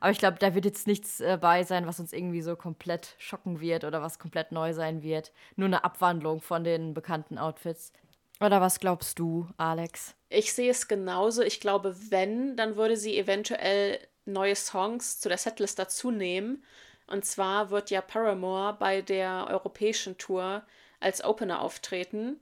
Aber 0.00 0.10
ich 0.10 0.18
glaube, 0.18 0.36
da 0.38 0.54
wird 0.54 0.66
jetzt 0.66 0.86
nichts 0.86 1.20
äh, 1.20 1.38
bei 1.40 1.62
sein, 1.62 1.86
was 1.86 2.00
uns 2.00 2.12
irgendwie 2.12 2.42
so 2.42 2.54
komplett 2.54 3.14
schocken 3.18 3.60
wird 3.60 3.84
oder 3.84 4.02
was 4.02 4.18
komplett 4.18 4.52
neu 4.52 4.74
sein 4.74 5.02
wird. 5.02 5.32
Nur 5.56 5.66
eine 5.66 5.84
Abwandlung 5.84 6.42
von 6.42 6.62
den 6.62 6.92
bekannten 6.92 7.38
Outfits. 7.38 7.92
Oder 8.40 8.60
was 8.60 8.78
glaubst 8.78 9.18
du, 9.18 9.48
Alex? 9.56 10.16
Ich 10.28 10.52
sehe 10.52 10.70
es 10.70 10.86
genauso. 10.88 11.42
Ich 11.42 11.60
glaube, 11.60 11.96
wenn, 12.10 12.56
dann 12.56 12.76
würde 12.76 12.96
sie 12.96 13.16
eventuell 13.16 14.00
neue 14.26 14.56
Songs 14.56 15.20
zu 15.20 15.28
der 15.28 15.38
Setlist 15.38 15.78
dazu 15.78 16.10
nehmen 16.10 16.62
und 17.06 17.24
zwar 17.24 17.70
wird 17.70 17.90
ja 17.90 18.00
Paramore 18.00 18.74
bei 18.78 19.02
der 19.02 19.46
europäischen 19.48 20.18
Tour 20.18 20.62
als 21.00 21.22
Opener 21.24 21.60
auftreten. 21.60 22.40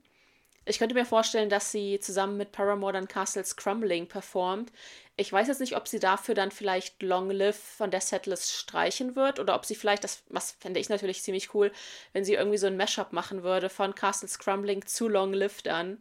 Ich 0.65 0.77
könnte 0.77 0.93
mir 0.93 1.05
vorstellen, 1.05 1.49
dass 1.49 1.71
sie 1.71 1.99
zusammen 1.99 2.37
mit 2.37 2.51
Paramore 2.51 2.93
dann 2.93 3.07
Castles 3.07 3.55
Crumbling 3.55 4.07
performt. 4.07 4.71
Ich 5.17 5.33
weiß 5.33 5.47
jetzt 5.47 5.59
nicht, 5.59 5.75
ob 5.75 5.87
sie 5.87 5.99
dafür 5.99 6.35
dann 6.35 6.51
vielleicht 6.51 7.01
Long 7.01 7.31
Live 7.31 7.57
von 7.57 7.89
der 7.89 8.01
Setlist 8.01 8.51
streichen 8.53 9.15
wird 9.15 9.39
oder 9.39 9.55
ob 9.55 9.65
sie 9.65 9.75
vielleicht, 9.75 10.03
das 10.03 10.23
was 10.29 10.51
fände 10.51 10.79
ich 10.79 10.89
natürlich 10.89 11.23
ziemlich 11.23 11.53
cool, 11.55 11.71
wenn 12.13 12.23
sie 12.23 12.35
irgendwie 12.35 12.59
so 12.59 12.67
ein 12.67 12.77
Mashup 12.77 13.11
machen 13.11 13.41
würde 13.41 13.69
von 13.69 13.95
Castles 13.95 14.37
Crumbling 14.37 14.85
zu 14.85 15.07
Long 15.07 15.33
Live 15.33 15.63
dann. 15.63 15.99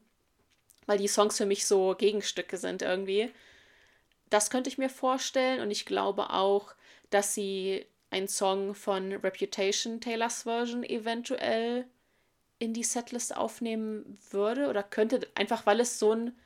Weil 0.87 0.99
die 0.99 1.09
Songs 1.09 1.38
für 1.38 1.47
mich 1.47 1.67
so 1.67 1.95
Gegenstücke 1.97 2.59
sind 2.59 2.83
irgendwie. 2.83 3.33
Das 4.29 4.50
könnte 4.50 4.69
ich 4.69 4.79
mir 4.79 4.90
vorstellen 4.90 5.61
und 5.61 5.71
ich 5.71 5.87
glaube 5.87 6.31
auch, 6.31 6.75
dass 7.09 7.35
sie 7.35 7.87
ein 8.11 8.29
Song 8.29 8.75
von 8.75 9.12
Reputation, 9.12 10.00
Taylors 10.00 10.43
Version, 10.43 10.83
eventuell 10.83 11.87
in 12.59 12.75
die 12.75 12.85
Setlist 12.85 13.37
aufnehmen 13.37 14.19
würde 14.31 14.69
oder 14.69 14.83
könnte, 14.83 15.26
einfach 15.35 15.67
weil 15.67 15.81
es 15.81 15.99
so 15.99 16.12
ein 16.12 16.38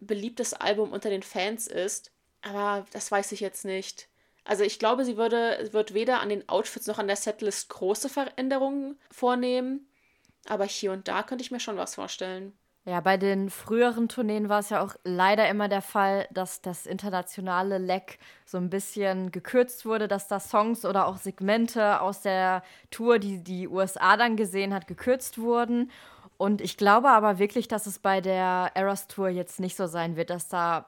beliebtes 0.00 0.54
Album 0.54 0.92
unter 0.92 1.10
den 1.10 1.22
Fans 1.22 1.66
ist. 1.68 2.10
Aber 2.42 2.86
das 2.92 3.10
weiß 3.10 3.32
ich 3.32 3.40
jetzt 3.40 3.64
nicht. 3.64 4.08
Also 4.44 4.64
ich 4.64 4.78
glaube, 4.78 5.04
sie 5.04 5.16
würde, 5.16 5.68
wird 5.72 5.94
weder 5.94 6.20
an 6.20 6.28
den 6.28 6.48
Outfits 6.48 6.88
noch 6.88 6.98
an 6.98 7.06
der 7.06 7.16
Setlist 7.16 7.68
große 7.68 8.08
Veränderungen 8.08 8.98
vornehmen. 9.10 9.88
Aber 10.46 10.64
hier 10.64 10.90
und 10.90 11.06
da 11.06 11.22
könnte 11.22 11.44
ich 11.44 11.52
mir 11.52 11.60
schon 11.60 11.76
was 11.76 11.94
vorstellen. 11.94 12.52
Ja, 12.84 12.98
bei 13.00 13.16
den 13.16 13.48
früheren 13.48 14.08
Tourneen 14.08 14.48
war 14.48 14.58
es 14.58 14.70
ja 14.70 14.82
auch 14.82 14.96
leider 15.04 15.48
immer 15.48 15.68
der 15.68 15.82
Fall, 15.82 16.26
dass 16.32 16.62
das 16.62 16.84
internationale 16.84 17.78
Leck 17.78 18.18
so 18.44 18.58
ein 18.58 18.70
bisschen 18.70 19.30
gekürzt 19.30 19.86
wurde, 19.86 20.08
dass 20.08 20.26
da 20.26 20.40
Songs 20.40 20.84
oder 20.84 21.06
auch 21.06 21.16
Segmente 21.16 22.00
aus 22.00 22.22
der 22.22 22.64
Tour, 22.90 23.20
die 23.20 23.38
die 23.38 23.68
USA 23.68 24.16
dann 24.16 24.34
gesehen 24.36 24.74
hat, 24.74 24.88
gekürzt 24.88 25.38
wurden. 25.38 25.92
Und 26.38 26.60
ich 26.60 26.76
glaube 26.76 27.10
aber 27.10 27.38
wirklich, 27.38 27.68
dass 27.68 27.86
es 27.86 28.00
bei 28.00 28.20
der 28.20 28.72
Eras 28.74 29.06
Tour 29.06 29.28
jetzt 29.28 29.60
nicht 29.60 29.76
so 29.76 29.86
sein 29.86 30.16
wird, 30.16 30.30
dass 30.30 30.48
da 30.48 30.86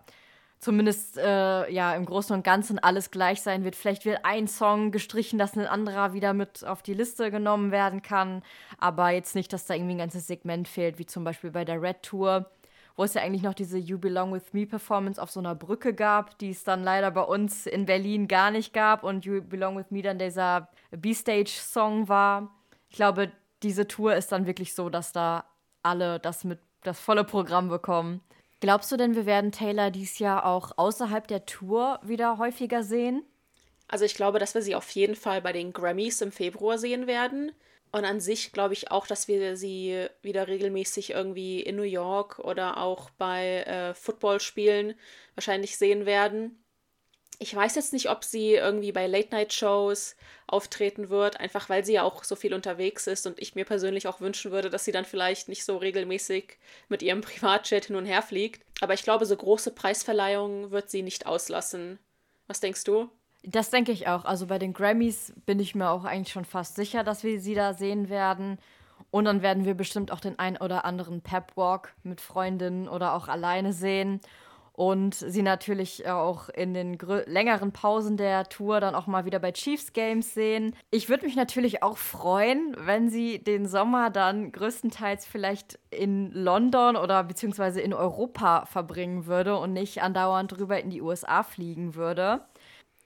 zumindest 0.65 1.19
äh, 1.19 1.71
ja 1.71 1.95
im 1.95 2.07
Großen 2.07 2.35
und 2.35 2.43
Ganzen 2.43 2.79
alles 2.79 3.11
gleich 3.11 3.43
sein 3.43 3.65
wird. 3.65 3.77
Vielleicht 3.77 4.07
wird 4.07 4.25
ein 4.25 4.49
Song 4.49 4.93
gestrichen, 4.93 5.39
dass 5.39 5.57
ein 5.57 5.67
anderer 5.67 6.15
wieder 6.15 6.33
mit 6.33 6.65
auf 6.65 6.83
die 6.83 6.95
Liste 6.95 7.31
genommen 7.31 7.71
werden 7.71 8.01
kann. 8.01 8.43
Aber 8.79 9.11
jetzt 9.11 9.35
nicht, 9.35 9.53
dass 9.53 9.67
da 9.67 9.75
irgendwie 9.75 9.95
ein 9.95 9.99
ganzes 9.99 10.27
Segment 10.27 10.67
fehlt, 10.67 10.99
wie 10.99 11.05
zum 11.05 11.23
Beispiel 11.23 11.51
bei 11.51 11.67
der 11.67 11.83
Red 11.83 12.03
Tour, 12.03 12.51
wo 12.97 13.05
es 13.05 13.13
ja 13.13 13.21
eigentlich 13.21 13.43
noch 13.43 13.53
diese 13.53 13.77
You 13.77 13.99
Belong 13.99 14.33
With 14.33 14.55
Me 14.55 14.67
Performance 14.67 15.21
auf 15.21 15.31
so 15.31 15.39
einer 15.39 15.55
Brücke 15.55 15.93
gab, 15.93 16.39
die 16.39 16.51
es 16.51 16.65
dann 16.65 16.83
leider 16.83 17.11
bei 17.11 17.23
uns 17.23 17.67
in 17.67 17.85
Berlin 17.85 18.27
gar 18.27 18.51
nicht 18.51 18.73
gab 18.73 19.05
und 19.05 19.27
You 19.27 19.43
Belong 19.43 19.77
With 19.77 19.91
Me 19.91 20.01
dann 20.01 20.19
dieser 20.19 20.69
B-Stage-Song 20.93 22.09
war. 22.09 22.51
Ich 22.89 22.97
glaube, 22.97 23.31
diese 23.63 23.87
Tour 23.87 24.15
ist 24.15 24.33
dann 24.33 24.47
wirklich 24.47 24.75
so, 24.75 24.89
dass 24.89 25.13
da 25.13 25.45
alle 25.83 26.21
das 26.21 26.45
mit 26.45 26.61
das 26.85 27.01
volle 27.01 27.25
Programm 27.25 27.69
bekommen. 27.69 28.23
Glaubst 28.65 28.91
du 28.91 28.97
denn, 28.97 29.15
wir 29.15 29.27
werden 29.27 29.53
Taylor 29.53 29.91
dies 29.91 30.19
Jahr 30.19 30.47
auch 30.47 30.79
außerhalb 30.79 31.29
der 31.29 31.45
Tour 31.45 32.01
wieder 32.03 32.39
häufiger 32.39 32.83
sehen? 32.83 33.23
Also 33.89 34.07
ich 34.07 34.15
glaube, 34.15 34.39
dass 34.39 34.55
wir 34.55 34.63
sie 34.63 34.75
auf 34.75 34.89
jeden 34.93 35.17
Fall 35.17 35.43
bei 35.43 35.53
den 35.53 35.75
Grammys 35.75 36.23
im 36.23 36.33
Februar 36.33 36.79
sehen 36.79 37.07
werden. 37.07 37.53
Und 37.93 38.07
an 38.07 38.21
sich 38.21 38.53
glaube 38.53 38.73
ich 38.73 38.91
auch, 38.91 39.07
dass 39.07 39.29
wir 39.29 39.59
sie 39.59 40.07
wieder 40.23 40.49
regelmäßig 40.49 41.11
irgendwie 41.11 41.61
in 41.61 41.77
New 41.77 41.83
York 41.83 42.39
oder 42.39 42.79
auch 42.79 43.11
bei 43.11 43.65
äh, 43.65 43.93
Footballspielen 43.93 44.95
wahrscheinlich 45.35 45.77
sehen 45.77 46.07
werden. 46.07 46.64
Ich 47.45 47.55
weiß 47.55 47.75
jetzt 47.75 47.93
nicht, 47.93 48.09
ob 48.09 48.25
sie 48.25 48.55
irgendwie 48.55 48.91
bei 48.91 49.07
Late-Night-Shows 49.07 50.17
auftreten 50.47 51.11
wird, 51.11 51.41
einfach 51.41 51.69
weil 51.69 51.85
sie 51.85 51.93
ja 51.93 52.03
auch 52.03 52.25
so 52.25 52.37
viel 52.37 52.55
unterwegs 52.55 53.07
ist 53.07 53.27
und 53.27 53.39
ich 53.39 53.55
mir 53.55 53.67
persönlich 53.67 54.09
auch 54.09 54.23
wünschen 54.23 54.51
würde, 54.51 54.71
dass 54.71 54.87
sie 54.87 54.93
dann 54.93 55.05
vielleicht 55.05 55.51
nicht 55.51 55.63
so 55.63 55.77
regelmäßig 55.77 56.57
mit 56.89 57.03
ihrem 57.03 57.21
Privatjet 57.21 57.85
hin 57.85 57.97
und 57.97 58.07
her 58.07 58.23
fliegt. 58.23 58.65
Aber 58.81 58.95
ich 58.95 59.03
glaube, 59.03 59.27
so 59.27 59.37
große 59.37 59.73
Preisverleihungen 59.73 60.71
wird 60.71 60.89
sie 60.89 61.03
nicht 61.03 61.27
auslassen. 61.27 61.99
Was 62.47 62.61
denkst 62.61 62.85
du? 62.85 63.11
Das 63.43 63.69
denke 63.69 63.93
ich 63.93 64.09
auch. 64.09 64.25
Also 64.25 64.47
bei 64.47 64.59
den 64.59 64.73
Grammys 64.73 65.35
bin 65.45 65.61
ich 65.61 65.75
mir 65.75 65.91
auch 65.91 66.07
eigentlich 66.07 66.33
schon 66.33 66.47
fast 66.47 66.77
sicher, 66.77 67.05
dass 67.05 67.25
wir 67.25 67.43
sie 67.43 67.55
da 67.55 67.75
sehen 67.75 68.09
werden. 68.09 68.59
Und 69.11 69.27
dann 69.27 69.43
werden 69.43 69.67
wir 69.67 69.75
bestimmt 69.75 70.13
auch 70.13 70.21
den 70.21 70.39
ein 70.39 70.57
oder 70.57 70.87
anderen 70.87 71.21
Pep 71.21 71.59
Walk 71.59 71.95
mit 72.05 72.23
Freundinnen 72.23 72.89
oder 72.89 73.13
auch 73.13 73.29
alleine 73.29 73.75
sehen 73.75 74.23
und 74.77 75.15
sie 75.15 75.43
natürlich 75.43 76.09
auch 76.09 76.49
in 76.49 76.75
den 76.75 76.99
längeren 77.27 77.71
Pausen 77.71 78.17
der 78.17 78.45
Tour 78.49 78.81
dann 78.81 78.97
auch 78.97 79.07
mal 79.07 79.25
wieder 79.25 79.39
bei 79.39 79.53
Chiefs 79.53 79.93
Games 79.93 80.35
sehen. 80.35 80.75
Ich 80.91 81.09
würde 81.09 81.27
mich 81.27 81.37
natürlich 81.37 81.85
auch 81.85 81.97
freuen, 81.97 82.77
wenn 82.81 83.09
sie 83.09 83.39
den 83.39 83.67
Sommer 83.67 84.11
dann 84.11 84.51
größtenteils 84.51 85.27
vielleicht 85.27 85.79
in 85.91 86.33
London 86.33 86.97
oder 86.97 87.23
beziehungsweise 87.23 87.81
in 87.81 87.95
Europa 87.95 88.67
verbringen 88.67 89.27
würde 89.27 89.57
und 89.59 89.73
nicht 89.73 90.03
andauernd 90.03 90.59
rüber 90.59 90.81
in 90.81 90.91
die 90.91 91.03
USA 91.03 91.45
fliegen 91.45 91.95
würde. 91.95 92.41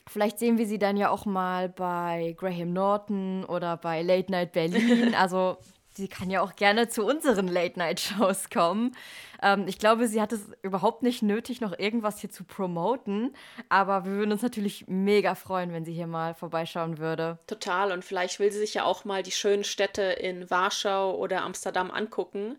Vielleicht 0.08 0.38
sehen 0.38 0.56
wir 0.56 0.66
sie 0.66 0.78
dann 0.78 0.96
ja 0.96 1.10
auch 1.10 1.26
mal 1.26 1.68
bei 1.68 2.34
Graham 2.38 2.72
Norton 2.72 3.44
oder 3.44 3.76
bei 3.76 4.00
Late 4.00 4.32
Night 4.32 4.52
Berlin. 4.52 5.14
Also 5.18 5.58
sie 5.98 6.08
kann 6.08 6.30
ja 6.30 6.40
auch 6.40 6.56
gerne 6.56 6.88
zu 6.88 7.04
unseren 7.04 7.48
Late-Night-Shows 7.48 8.48
kommen. 8.48 8.96
Ähm, 9.42 9.66
ich 9.66 9.78
glaube, 9.78 10.08
sie 10.08 10.22
hat 10.22 10.32
es 10.32 10.48
überhaupt 10.62 11.02
nicht 11.02 11.22
nötig, 11.22 11.60
noch 11.60 11.78
irgendwas 11.78 12.20
hier 12.20 12.30
zu 12.30 12.44
promoten. 12.44 13.34
Aber 13.68 14.06
wir 14.06 14.12
würden 14.12 14.32
uns 14.32 14.42
natürlich 14.42 14.86
mega 14.88 15.34
freuen, 15.34 15.72
wenn 15.72 15.84
sie 15.84 15.92
hier 15.92 16.06
mal 16.06 16.34
vorbeischauen 16.34 16.98
würde. 16.98 17.38
Total. 17.46 17.92
Und 17.92 18.04
vielleicht 18.04 18.40
will 18.40 18.50
sie 18.50 18.60
sich 18.60 18.74
ja 18.74 18.84
auch 18.84 19.04
mal 19.04 19.22
die 19.22 19.32
schönen 19.32 19.64
Städte 19.64 20.02
in 20.02 20.48
Warschau 20.48 21.14
oder 21.16 21.42
Amsterdam 21.42 21.90
angucken. 21.90 22.56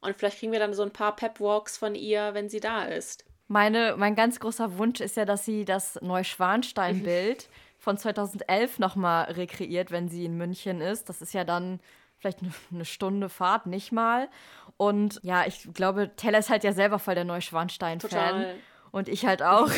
Und 0.00 0.14
vielleicht 0.14 0.38
kriegen 0.38 0.52
wir 0.52 0.60
dann 0.60 0.74
so 0.74 0.82
ein 0.82 0.92
paar 0.92 1.16
Pep-Walks 1.16 1.78
von 1.78 1.94
ihr, 1.96 2.34
wenn 2.34 2.48
sie 2.48 2.60
da 2.60 2.84
ist. 2.84 3.24
Meine, 3.48 3.94
mein 3.96 4.14
ganz 4.14 4.38
großer 4.38 4.76
Wunsch 4.76 5.00
ist 5.00 5.16
ja, 5.16 5.24
dass 5.24 5.44
sie 5.44 5.64
das 5.64 5.98
Neuschwanstein-Bild 6.02 7.48
von 7.78 7.96
2011 7.96 8.78
nochmal 8.80 9.24
rekreiert, 9.32 9.90
wenn 9.90 10.08
sie 10.08 10.24
in 10.24 10.36
München 10.36 10.80
ist. 10.80 11.08
Das 11.08 11.22
ist 11.22 11.32
ja 11.32 11.44
dann 11.44 11.80
vielleicht 12.18 12.40
eine 12.72 12.84
Stunde 12.84 13.28
Fahrt, 13.28 13.66
nicht 13.66 13.92
mal. 13.92 14.28
Und 14.76 15.20
ja, 15.22 15.46
ich 15.46 15.68
glaube, 15.72 16.14
Taylor 16.16 16.38
ist 16.38 16.50
halt 16.50 16.64
ja 16.64 16.72
selber 16.72 16.98
voll 16.98 17.14
der 17.14 17.24
Neuschwanstein-Fan. 17.24 18.46
Und 18.90 19.08
ich 19.08 19.26
halt 19.26 19.42
auch. 19.42 19.70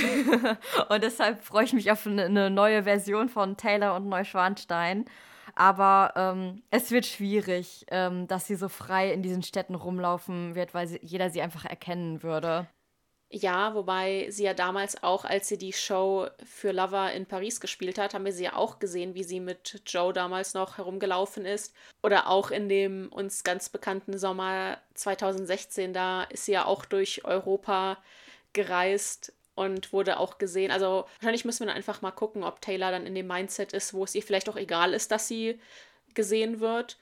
und 0.88 1.02
deshalb 1.02 1.42
freue 1.42 1.64
ich 1.64 1.72
mich 1.72 1.90
auf 1.90 2.06
eine 2.06 2.50
neue 2.50 2.84
Version 2.84 3.28
von 3.28 3.56
Taylor 3.56 3.96
und 3.96 4.08
Neuschwanstein. 4.08 5.06
Aber 5.54 6.12
ähm, 6.14 6.62
es 6.70 6.92
wird 6.92 7.04
schwierig, 7.04 7.84
ähm, 7.90 8.28
dass 8.28 8.46
sie 8.46 8.54
so 8.54 8.68
frei 8.68 9.12
in 9.12 9.22
diesen 9.22 9.42
Städten 9.42 9.74
rumlaufen 9.74 10.54
wird, 10.54 10.72
weil 10.72 10.86
sie, 10.86 11.00
jeder 11.02 11.30
sie 11.30 11.42
einfach 11.42 11.64
erkennen 11.64 12.22
würde. 12.22 12.68
Ja, 13.30 13.74
wobei 13.74 14.26
sie 14.30 14.44
ja 14.44 14.54
damals 14.54 15.02
auch, 15.02 15.26
als 15.26 15.48
sie 15.48 15.58
die 15.58 15.74
Show 15.74 16.28
für 16.42 16.72
Lover 16.72 17.12
in 17.12 17.26
Paris 17.26 17.60
gespielt 17.60 17.98
hat, 17.98 18.14
haben 18.14 18.24
wir 18.24 18.32
sie 18.32 18.44
ja 18.44 18.56
auch 18.56 18.78
gesehen, 18.78 19.14
wie 19.14 19.22
sie 19.22 19.38
mit 19.38 19.82
Joe 19.86 20.14
damals 20.14 20.54
noch 20.54 20.78
herumgelaufen 20.78 21.44
ist. 21.44 21.74
Oder 22.02 22.28
auch 22.28 22.50
in 22.50 22.70
dem 22.70 23.08
uns 23.12 23.44
ganz 23.44 23.68
bekannten 23.68 24.16
Sommer 24.16 24.78
2016, 24.94 25.92
da 25.92 26.22
ist 26.24 26.46
sie 26.46 26.52
ja 26.52 26.64
auch 26.64 26.86
durch 26.86 27.26
Europa 27.26 27.98
gereist 28.54 29.34
und 29.54 29.92
wurde 29.92 30.18
auch 30.20 30.38
gesehen. 30.38 30.70
Also 30.70 31.04
wahrscheinlich 31.18 31.44
müssen 31.44 31.60
wir 31.60 31.66
dann 31.66 31.76
einfach 31.76 32.00
mal 32.00 32.12
gucken, 32.12 32.44
ob 32.44 32.62
Taylor 32.62 32.90
dann 32.92 33.06
in 33.06 33.14
dem 33.14 33.26
Mindset 33.26 33.74
ist, 33.74 33.92
wo 33.92 34.04
es 34.04 34.14
ihr 34.14 34.22
vielleicht 34.22 34.48
auch 34.48 34.56
egal 34.56 34.94
ist, 34.94 35.10
dass 35.10 35.28
sie 35.28 35.60
gesehen 36.14 36.60
wird 36.60 36.96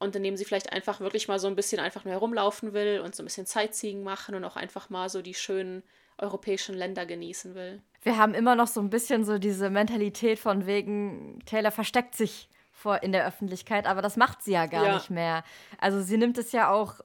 und 0.00 0.16
indem 0.16 0.36
sie 0.36 0.44
vielleicht 0.44 0.72
einfach 0.72 0.98
wirklich 0.98 1.28
mal 1.28 1.38
so 1.38 1.46
ein 1.46 1.54
bisschen 1.54 1.78
einfach 1.78 2.04
nur 2.04 2.14
herumlaufen 2.14 2.72
will 2.72 3.00
und 3.00 3.14
so 3.14 3.22
ein 3.22 3.26
bisschen 3.26 3.46
Sightseeing 3.46 4.02
machen 4.02 4.34
und 4.34 4.44
auch 4.44 4.56
einfach 4.56 4.90
mal 4.90 5.08
so 5.08 5.22
die 5.22 5.34
schönen 5.34 5.84
europäischen 6.18 6.74
Länder 6.74 7.06
genießen 7.06 7.54
will. 7.54 7.80
Wir 8.02 8.16
haben 8.16 8.34
immer 8.34 8.56
noch 8.56 8.66
so 8.66 8.80
ein 8.80 8.90
bisschen 8.90 9.24
so 9.24 9.38
diese 9.38 9.70
Mentalität 9.70 10.38
von 10.38 10.66
wegen, 10.66 11.38
Taylor 11.44 11.70
versteckt 11.70 12.14
sich 12.14 12.48
vor 12.72 13.02
in 13.02 13.12
der 13.12 13.26
Öffentlichkeit, 13.26 13.86
aber 13.86 14.00
das 14.00 14.16
macht 14.16 14.42
sie 14.42 14.52
ja 14.52 14.66
gar 14.66 14.86
ja. 14.86 14.94
nicht 14.94 15.10
mehr. 15.10 15.44
Also 15.78 16.00
sie 16.00 16.16
nimmt 16.16 16.38
es 16.38 16.52
ja 16.52 16.70
auch 16.70 16.98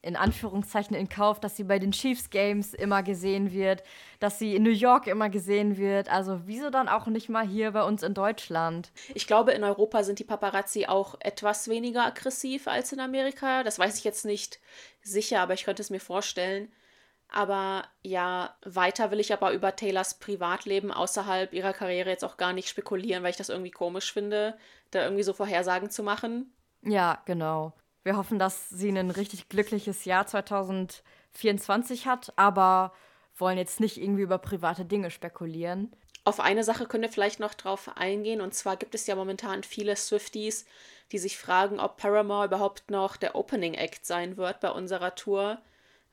in 0.00 0.16
Anführungszeichen 0.16 0.96
in 0.96 1.08
Kauf, 1.08 1.40
dass 1.40 1.56
sie 1.56 1.64
bei 1.64 1.78
den 1.78 1.92
Chiefs 1.92 2.30
Games 2.30 2.72
immer 2.72 3.02
gesehen 3.02 3.52
wird, 3.52 3.82
dass 4.20 4.38
sie 4.38 4.54
in 4.54 4.62
New 4.62 4.70
York 4.70 5.06
immer 5.06 5.28
gesehen 5.28 5.76
wird. 5.76 6.08
Also 6.08 6.42
wieso 6.46 6.70
dann 6.70 6.88
auch 6.88 7.06
nicht 7.06 7.28
mal 7.28 7.46
hier 7.46 7.72
bei 7.72 7.82
uns 7.82 8.02
in 8.02 8.14
Deutschland? 8.14 8.92
Ich 9.14 9.26
glaube, 9.26 9.52
in 9.52 9.64
Europa 9.64 10.04
sind 10.04 10.18
die 10.18 10.24
Paparazzi 10.24 10.86
auch 10.86 11.16
etwas 11.20 11.68
weniger 11.68 12.06
aggressiv 12.06 12.68
als 12.68 12.92
in 12.92 13.00
Amerika. 13.00 13.64
Das 13.64 13.78
weiß 13.78 13.98
ich 13.98 14.04
jetzt 14.04 14.24
nicht 14.24 14.60
sicher, 15.02 15.40
aber 15.40 15.54
ich 15.54 15.64
könnte 15.64 15.82
es 15.82 15.90
mir 15.90 16.00
vorstellen. 16.00 16.70
Aber 17.30 17.84
ja, 18.02 18.56
weiter 18.64 19.10
will 19.10 19.20
ich 19.20 19.32
aber 19.32 19.52
über 19.52 19.76
Taylors 19.76 20.18
Privatleben 20.18 20.90
außerhalb 20.90 21.52
ihrer 21.52 21.74
Karriere 21.74 22.08
jetzt 22.08 22.24
auch 22.24 22.38
gar 22.38 22.52
nicht 22.52 22.68
spekulieren, 22.68 23.22
weil 23.22 23.30
ich 23.30 23.36
das 23.36 23.50
irgendwie 23.50 23.70
komisch 23.70 24.12
finde, 24.12 24.56
da 24.92 25.02
irgendwie 25.02 25.22
so 25.22 25.34
Vorhersagen 25.34 25.90
zu 25.90 26.02
machen. 26.02 26.54
Ja, 26.82 27.20
genau. 27.26 27.74
Wir 28.08 28.16
hoffen, 28.16 28.38
dass 28.38 28.70
sie 28.70 28.88
ein 28.88 29.10
richtig 29.10 29.50
glückliches 29.50 30.06
Jahr 30.06 30.26
2024 30.26 32.06
hat, 32.06 32.32
aber 32.36 32.94
wollen 33.36 33.58
jetzt 33.58 33.80
nicht 33.80 33.98
irgendwie 33.98 34.22
über 34.22 34.38
private 34.38 34.86
Dinge 34.86 35.10
spekulieren. 35.10 35.92
Auf 36.24 36.40
eine 36.40 36.64
Sache 36.64 36.86
können 36.86 37.02
wir 37.02 37.12
vielleicht 37.12 37.38
noch 37.38 37.52
drauf 37.52 37.90
eingehen. 37.96 38.40
Und 38.40 38.54
zwar 38.54 38.78
gibt 38.78 38.94
es 38.94 39.06
ja 39.06 39.14
momentan 39.14 39.62
viele 39.62 39.94
Swifties, 39.94 40.64
die 41.12 41.18
sich 41.18 41.36
fragen, 41.36 41.80
ob 41.80 41.98
Paramore 41.98 42.46
überhaupt 42.46 42.90
noch 42.90 43.18
der 43.18 43.34
Opening 43.34 43.74
Act 43.74 44.06
sein 44.06 44.38
wird 44.38 44.60
bei 44.60 44.70
unserer 44.70 45.14
Tour, 45.14 45.58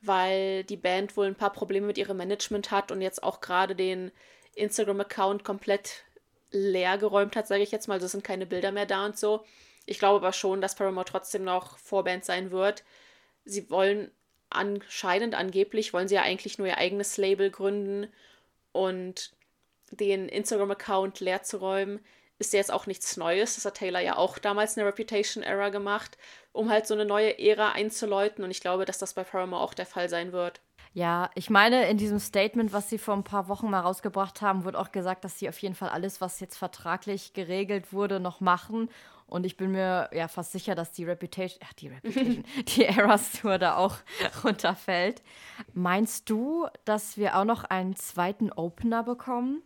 weil 0.02 0.66
die 0.66 0.76
Band 0.76 1.16
wohl 1.16 1.28
ein 1.28 1.36
paar 1.36 1.54
Probleme 1.54 1.88
mit 1.88 1.98
ihrem 1.98 2.18
Management 2.18 2.72
hat 2.72 2.92
und 2.92 3.00
jetzt 3.00 3.24
auch 3.24 3.40
gerade 3.40 3.74
den 3.74 4.12
Instagram-Account 4.56 5.46
komplett 5.46 6.04
leer 6.52 6.98
geräumt 6.98 7.38
hat, 7.38 7.48
sage 7.48 7.64
ich 7.64 7.72
jetzt 7.72 7.88
mal. 7.88 7.94
Also 7.94 8.08
es 8.08 8.12
sind 8.12 8.26
keine 8.26 8.46
Bilder 8.46 8.74
mehr 8.74 8.86
da 8.86 9.06
und 9.06 9.18
so. 9.18 9.46
Ich 9.86 10.00
glaube 10.00 10.18
aber 10.18 10.34
schon, 10.34 10.62
dass 10.62 10.76
Paramore 10.76 11.06
trotzdem 11.06 11.44
noch 11.44 11.78
Vorband 11.78 12.26
sein 12.26 12.52
wird. 12.52 12.84
Sie 13.44 13.70
wollen 13.70 14.12
anscheinend, 14.50 15.36
angeblich, 15.36 15.94
wollen 15.94 16.08
sie 16.08 16.16
ja 16.16 16.22
eigentlich 16.22 16.58
nur 16.58 16.68
ihr 16.68 16.78
eigenes 16.78 17.18
Label 17.18 17.52
gründen 17.52 18.08
und 18.72 19.32
den 19.92 20.28
Instagram-Account 20.30 21.20
leer 21.20 21.44
zu 21.44 21.58
räumen, 21.58 22.00
ist 22.38 22.54
jetzt 22.54 22.72
auch 22.72 22.86
nichts 22.86 23.18
Neues. 23.18 23.56
Das 23.56 23.66
hat 23.66 23.76
Taylor 23.76 24.02
ja 24.02 24.18
auch 24.18 24.38
damals 24.38 24.78
eine 24.78 24.88
Reputation-Era 24.88 25.70
gemacht, 25.70 26.18
um 26.52 26.70
halt 26.70 26.88
so 26.88 26.94
eine 26.94 27.06
neue 27.06 27.40
Ära 27.40 27.72
einzuläuten 27.72 28.44
und 28.44 28.52
ich 28.52 28.62
glaube, 28.62 28.86
dass 28.86 28.98
das 28.98 29.14
bei 29.14 29.24
Paramore 29.24 29.62
auch 29.62 29.74
der 29.74 29.86
Fall 29.86 30.10
sein 30.10 30.32
wird. 30.32 30.62
Ja, 30.94 31.30
ich 31.36 31.50
meine, 31.50 31.90
in 31.90 31.98
diesem 31.98 32.20
Statement, 32.20 32.72
was 32.72 32.90
sie 32.90 32.98
vor 32.98 33.16
ein 33.16 33.26
paar 33.26 33.50
Wochen 33.50 33.70
mal 33.70 33.82
rausgebracht 33.82 34.42
haben, 34.42 34.64
wurde 34.64 34.80
auch 34.80 34.94
gesagt, 34.94 35.26
dass 35.26 35.38
sie 35.38 35.50
auf 35.50 35.60
jeden 35.60 35.76
Fall 35.76 35.90
alles, 35.90 36.22
was 36.22 36.40
jetzt 36.40 36.58
vertraglich 36.58 37.34
geregelt 37.34 37.92
wurde, 37.92 38.22
noch 38.22 38.40
machen 38.40 38.90
und 39.28 39.46
ich 39.46 39.58
bin 39.58 39.72
mir 39.72 40.10
ja 40.14 40.28
fast 40.28 40.52
sicher, 40.52 40.76
dass 40.76 40.92
die 40.92 41.04
Reputation, 41.06 41.60
ach, 41.68 41.74
die 41.74 41.88
Reputation, 41.90 42.44
die 42.76 42.86
Eras 42.86 43.32
Tour 43.34 43.58
da 43.58 43.76
auch 43.78 43.98
runterfällt. 44.44 45.22
Meinst 45.74 46.30
du, 46.30 46.68
dass 46.86 47.18
wir 47.18 47.38
auch 47.38 47.46
noch 47.46 47.64
einen 47.64 47.96
zweiten 47.96 48.52
Opener 48.52 49.04
bekommen? 49.04 49.62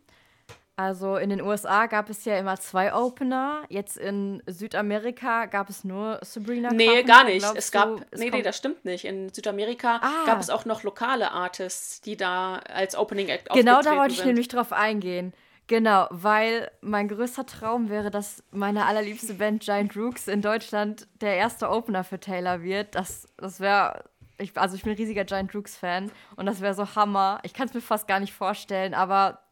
Also 0.75 1.17
in 1.17 1.29
den 1.29 1.41
USA 1.41 1.87
gab 1.87 2.09
es 2.09 2.23
ja 2.23 2.37
immer 2.39 2.55
zwei 2.55 2.93
Opener. 2.93 3.63
Jetzt 3.67 3.97
in 3.97 4.41
Südamerika 4.47 5.45
gab 5.47 5.69
es 5.69 5.83
nur 5.83 6.19
Sabrina 6.23 6.69
Nee, 6.71 6.85
Carpenter. 6.85 7.13
gar 7.13 7.23
nicht. 7.25 7.39
Glaubst 7.39 7.57
es 7.57 7.71
gab, 7.73 7.97
du, 7.97 8.03
es 8.11 8.19
nee, 8.21 8.29
nee, 8.29 8.41
das 8.41 8.55
stimmt 8.55 8.85
nicht. 8.85 9.03
In 9.03 9.27
Südamerika 9.33 9.99
Ah. 10.01 10.25
gab 10.25 10.39
es 10.39 10.49
auch 10.49 10.63
noch 10.63 10.83
lokale 10.83 11.31
Artists, 11.33 11.99
die 11.99 12.15
da 12.15 12.59
als 12.59 12.95
Opening 12.95 13.27
Act 13.27 13.49
Genau 13.49 13.81
da 13.81 13.97
wollte 13.97 14.13
ich 14.13 14.19
sind. 14.19 14.27
nämlich 14.27 14.47
drauf 14.47 14.71
eingehen. 14.71 15.33
Genau, 15.69 16.07
weil 16.09 16.71
mein 16.81 17.07
größter 17.07 17.45
Traum 17.45 17.89
wäre, 17.89 18.09
dass 18.09 18.43
meine 18.49 18.88
allerliebste 18.88 19.35
Band 19.35 19.61
Giant 19.61 19.95
Rooks 19.95 20.27
in 20.27 20.41
Deutschland 20.41 21.07
der 21.21 21.35
erste 21.35 21.69
Opener 21.69 22.03
für 22.03 22.19
Taylor 22.19 22.63
wird. 22.63 22.95
Das, 22.95 23.27
das 23.38 23.59
wäre, 23.59 24.05
ich, 24.39 24.57
also 24.57 24.75
ich 24.75 24.81
bin 24.81 24.93
ein 24.93 24.97
riesiger 24.97 25.25
Giant 25.25 25.53
Rooks-Fan 25.53 26.11
und 26.35 26.47
das 26.47 26.61
wäre 26.61 26.73
so 26.73 26.95
Hammer. 26.95 27.39
Ich 27.43 27.53
kann 27.53 27.67
es 27.67 27.75
mir 27.75 27.81
fast 27.81 28.07
gar 28.07 28.19
nicht 28.19 28.33
vorstellen, 28.33 28.95
aber 28.95 29.43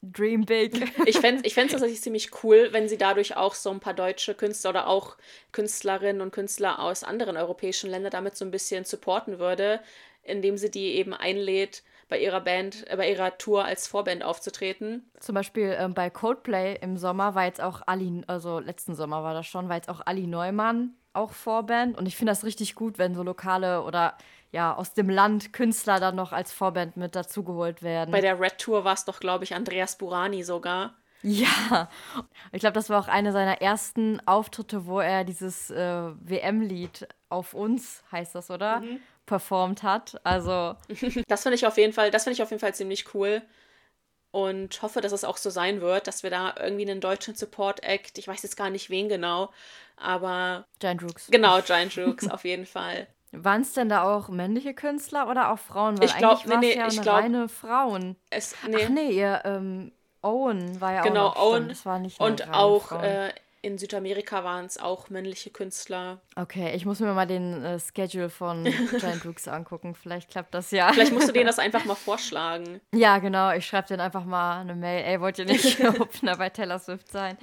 dream 0.00 0.46
big. 0.46 0.72
Ich 1.04 1.18
fände 1.18 1.42
es 1.44 1.54
tatsächlich 1.54 2.00
ziemlich 2.00 2.42
cool, 2.42 2.68
wenn 2.70 2.88
sie 2.88 2.96
dadurch 2.96 3.36
auch 3.36 3.54
so 3.54 3.70
ein 3.70 3.80
paar 3.80 3.92
deutsche 3.92 4.34
Künstler 4.34 4.70
oder 4.70 4.86
auch 4.86 5.18
Künstlerinnen 5.52 6.22
und 6.22 6.32
Künstler 6.32 6.78
aus 6.78 7.04
anderen 7.04 7.36
europäischen 7.36 7.90
Ländern 7.90 8.12
damit 8.12 8.34
so 8.34 8.46
ein 8.46 8.50
bisschen 8.50 8.86
supporten 8.86 9.38
würde, 9.38 9.80
indem 10.22 10.56
sie 10.56 10.70
die 10.70 10.94
eben 10.94 11.12
einlädt, 11.12 11.82
bei 12.10 12.18
ihrer 12.18 12.40
Band, 12.40 12.86
äh, 12.90 12.96
bei 12.96 13.10
ihrer 13.10 13.38
Tour 13.38 13.64
als 13.64 13.86
Vorband 13.86 14.22
aufzutreten. 14.22 15.10
Zum 15.20 15.34
Beispiel 15.34 15.74
ähm, 15.78 15.94
bei 15.94 16.10
Coldplay 16.10 16.76
im 16.82 16.98
Sommer 16.98 17.34
war 17.34 17.46
jetzt 17.46 17.62
auch 17.62 17.80
Ali, 17.86 18.22
also 18.26 18.58
letzten 18.58 18.94
Sommer 18.94 19.22
war 19.22 19.32
das 19.32 19.46
schon, 19.46 19.70
war 19.70 19.76
jetzt 19.76 19.88
auch 19.88 20.02
Ali 20.04 20.26
Neumann 20.26 20.94
auch 21.12 21.32
Vorband. 21.32 21.96
Und 21.96 22.06
ich 22.06 22.16
finde 22.16 22.32
das 22.32 22.44
richtig 22.44 22.74
gut, 22.74 22.98
wenn 22.98 23.14
so 23.14 23.22
lokale 23.22 23.82
oder 23.82 24.16
ja 24.52 24.74
aus 24.74 24.92
dem 24.92 25.08
Land 25.08 25.52
Künstler 25.52 26.00
dann 26.00 26.16
noch 26.16 26.32
als 26.32 26.52
Vorband 26.52 26.96
mit 26.96 27.16
dazugeholt 27.16 27.82
werden. 27.82 28.10
Bei 28.10 28.20
der 28.20 28.38
Red 28.38 28.58
Tour 28.58 28.84
war 28.84 28.94
es 28.94 29.04
doch, 29.04 29.20
glaube 29.20 29.44
ich, 29.44 29.54
Andreas 29.54 29.96
Burani 29.96 30.42
sogar. 30.42 30.94
Ja, 31.22 31.90
ich 32.50 32.60
glaube, 32.60 32.72
das 32.72 32.88
war 32.88 32.98
auch 32.98 33.08
einer 33.08 33.32
seiner 33.32 33.60
ersten 33.60 34.26
Auftritte, 34.26 34.86
wo 34.86 35.00
er 35.00 35.24
dieses 35.24 35.70
äh, 35.70 36.12
WM-Lied 36.18 37.06
auf 37.28 37.52
uns, 37.52 38.02
heißt 38.10 38.34
das, 38.34 38.50
oder? 38.50 38.82
Performt 39.30 39.82
hat. 39.84 40.20
Also, 40.24 40.74
Das 41.28 41.42
finde 41.44 41.54
ich 41.54 41.64
auf 41.66 41.76
jeden 41.78 41.92
Fall, 41.92 42.10
das 42.10 42.24
finde 42.24 42.34
ich 42.34 42.42
auf 42.42 42.50
jeden 42.50 42.60
Fall 42.60 42.74
ziemlich 42.74 43.14
cool. 43.14 43.42
Und 44.32 44.82
hoffe, 44.82 45.00
dass 45.00 45.12
es 45.12 45.24
auch 45.24 45.36
so 45.36 45.50
sein 45.50 45.80
wird, 45.80 46.06
dass 46.06 46.22
wir 46.24 46.30
da 46.30 46.54
irgendwie 46.60 46.88
einen 46.88 47.00
deutschen 47.00 47.34
Support-Act, 47.36 48.18
ich 48.18 48.26
weiß 48.28 48.42
jetzt 48.42 48.56
gar 48.56 48.70
nicht 48.70 48.90
wen 48.90 49.08
genau, 49.08 49.50
aber 49.96 50.66
Giant 50.80 51.02
Rooks. 51.02 51.28
genau, 51.30 51.60
Giant 51.62 51.96
Rooks 51.98 52.28
auf 52.28 52.44
jeden 52.44 52.66
Fall. 52.66 53.06
Waren 53.32 53.62
es 53.62 53.72
denn 53.74 53.88
da 53.88 54.02
auch 54.02 54.28
männliche 54.28 54.74
Künstler 54.74 55.28
oder 55.28 55.52
auch 55.52 55.58
Frauen? 55.60 55.98
Weil 55.98 56.06
Ich 56.06 56.16
glaub- 56.16 56.38
eigentlich 56.44 56.48
war 56.48 56.54
es 56.56 56.60
nee, 56.60 56.74
nee, 56.74 56.78
ja 56.78 56.86
ich 56.88 57.02
glaub- 57.02 57.16
reine 57.22 57.48
Frauen. 57.48 58.16
Es, 58.30 58.54
nee, 58.68 58.76
Ach 58.84 58.88
nee, 58.88 59.10
ihr 59.10 59.42
ähm, 59.44 59.92
Owen 60.22 60.80
war 60.80 60.92
ja 60.92 61.02
genau, 61.02 61.28
auch 61.28 61.32
stimmt, 61.34 61.44
Owen. 61.62 61.68
Das 61.68 61.86
war 61.86 61.98
nicht 62.00 62.20
Und 62.20 62.48
auch 62.52 62.92
äh, 63.02 63.32
in 63.62 63.76
Südamerika 63.76 64.42
waren 64.42 64.64
es 64.64 64.78
auch 64.78 65.10
männliche 65.10 65.50
Künstler. 65.50 66.20
Okay, 66.34 66.74
ich 66.74 66.86
muss 66.86 67.00
mir 67.00 67.12
mal 67.12 67.26
den 67.26 67.62
äh, 67.62 67.78
Schedule 67.78 68.30
von 68.30 68.64
Giant 68.98 69.24
Rooks 69.24 69.48
angucken. 69.48 69.94
Vielleicht 69.94 70.30
klappt 70.30 70.54
das 70.54 70.70
ja. 70.70 70.92
Vielleicht 70.92 71.12
musst 71.12 71.28
du 71.28 71.32
denen 71.32 71.46
das 71.46 71.58
einfach 71.60 71.84
mal 71.84 71.94
vorschlagen. 71.94 72.80
Ja, 72.94 73.18
genau. 73.18 73.52
Ich 73.52 73.66
schreibe 73.66 73.88
denen 73.88 74.00
einfach 74.00 74.24
mal 74.24 74.60
eine 74.60 74.74
Mail. 74.74 75.04
Ey, 75.04 75.20
wollt 75.20 75.38
ihr 75.38 75.44
nicht 75.44 75.78
Opener 76.00 76.36
bei 76.36 76.48
Taylor 76.48 76.78
Swift 76.78 77.10
sein? 77.10 77.36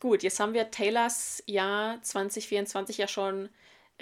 Gut, 0.00 0.22
jetzt 0.22 0.40
haben 0.40 0.54
wir 0.54 0.70
Taylors 0.70 1.42
Jahr 1.46 2.02
2024 2.02 2.98
ja 2.98 3.06
schon 3.06 3.48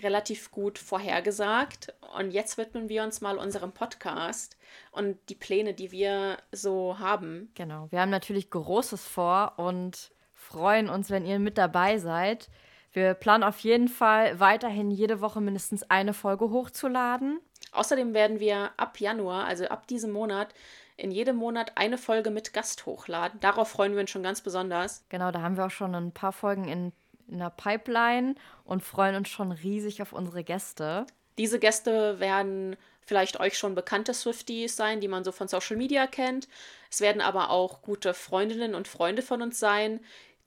relativ 0.00 0.50
gut 0.50 0.78
vorhergesagt. 0.78 1.92
Und 2.16 2.30
jetzt 2.30 2.56
widmen 2.56 2.88
wir 2.88 3.02
uns 3.02 3.21
mal 3.21 3.37
unserem 3.37 3.73
Podcast 3.73 4.56
und 4.90 5.18
die 5.28 5.35
Pläne, 5.35 5.75
die 5.75 5.92
wir 5.92 6.38
so 6.50 6.99
haben. 6.99 7.50
Genau. 7.54 7.88
Wir 7.90 8.00
haben 8.00 8.11
natürlich 8.11 8.49
Großes 8.49 9.06
vor 9.06 9.54
und 9.59 10.12
freuen 10.52 10.88
uns, 10.88 11.11
wenn 11.11 11.25
ihr 11.25 11.38
mit 11.38 11.59
dabei 11.59 11.99
seid. 11.99 12.49
Wir 12.92 13.14
planen 13.14 13.42
auf 13.42 13.61
jeden 13.61 13.88
Fall 13.88 14.38
weiterhin 14.38 14.90
jede 14.90 15.21
Woche 15.21 15.40
mindestens 15.40 15.82
eine 15.90 16.12
Folge 16.12 16.50
hochzuladen. 16.50 17.40
Außerdem 17.73 18.12
werden 18.12 18.38
wir 18.38 18.71
ab 18.76 19.00
Januar, 19.00 19.47
also 19.47 19.66
ab 19.66 19.87
diesem 19.87 20.12
Monat, 20.12 20.54
in 20.99 21.11
jedem 21.11 21.37
Monat 21.37 21.72
eine 21.77 21.96
Folge 21.96 22.31
mit 22.31 22.53
Gast 22.53 22.85
hochladen. 22.85 23.40
Darauf 23.40 23.68
freuen 23.68 23.94
wir 23.94 24.00
uns 24.00 24.11
schon 24.11 24.22
ganz 24.22 24.42
besonders. 24.42 25.05
Genau, 25.09 25.31
da 25.31 25.40
haben 25.40 25.57
wir 25.57 25.64
auch 25.64 25.70
schon 25.70 25.94
ein 25.94 26.12
paar 26.12 26.33
Folgen 26.33 26.68
in, 26.68 26.92
in 27.29 27.38
der 27.38 27.50
Pipeline 27.50 28.35
und 28.64 28.83
freuen 28.83 29.16
uns 29.16 29.31
schon 29.31 29.53
riesig 29.53 30.03
auf 30.03 30.12
unsere 30.12 30.44
Gäste. 30.44 31.07
Diese 31.38 31.59
Gäste 31.59 32.20
werden 32.20 32.77
vielleicht 33.00 33.40
euch 33.40 33.57
schon 33.57 33.74
bekannte 33.74 34.12
Swifties 34.12 34.77
sein, 34.77 35.00
die 35.00 35.09
man 35.09 35.24
so 35.24 35.33
von 35.33 35.48
Social 35.48 35.77
Media 35.77 36.07
kennt. 36.07 36.46
Es 36.90 37.00
werden 37.00 37.22
aber 37.22 37.50
auch 37.50 37.81
gute 37.81 38.12
Freundinnen 38.12 38.74
und 38.74 38.87
Freunde 38.87 39.22
von 39.22 39.40
uns 39.40 39.59
sein, 39.59 40.00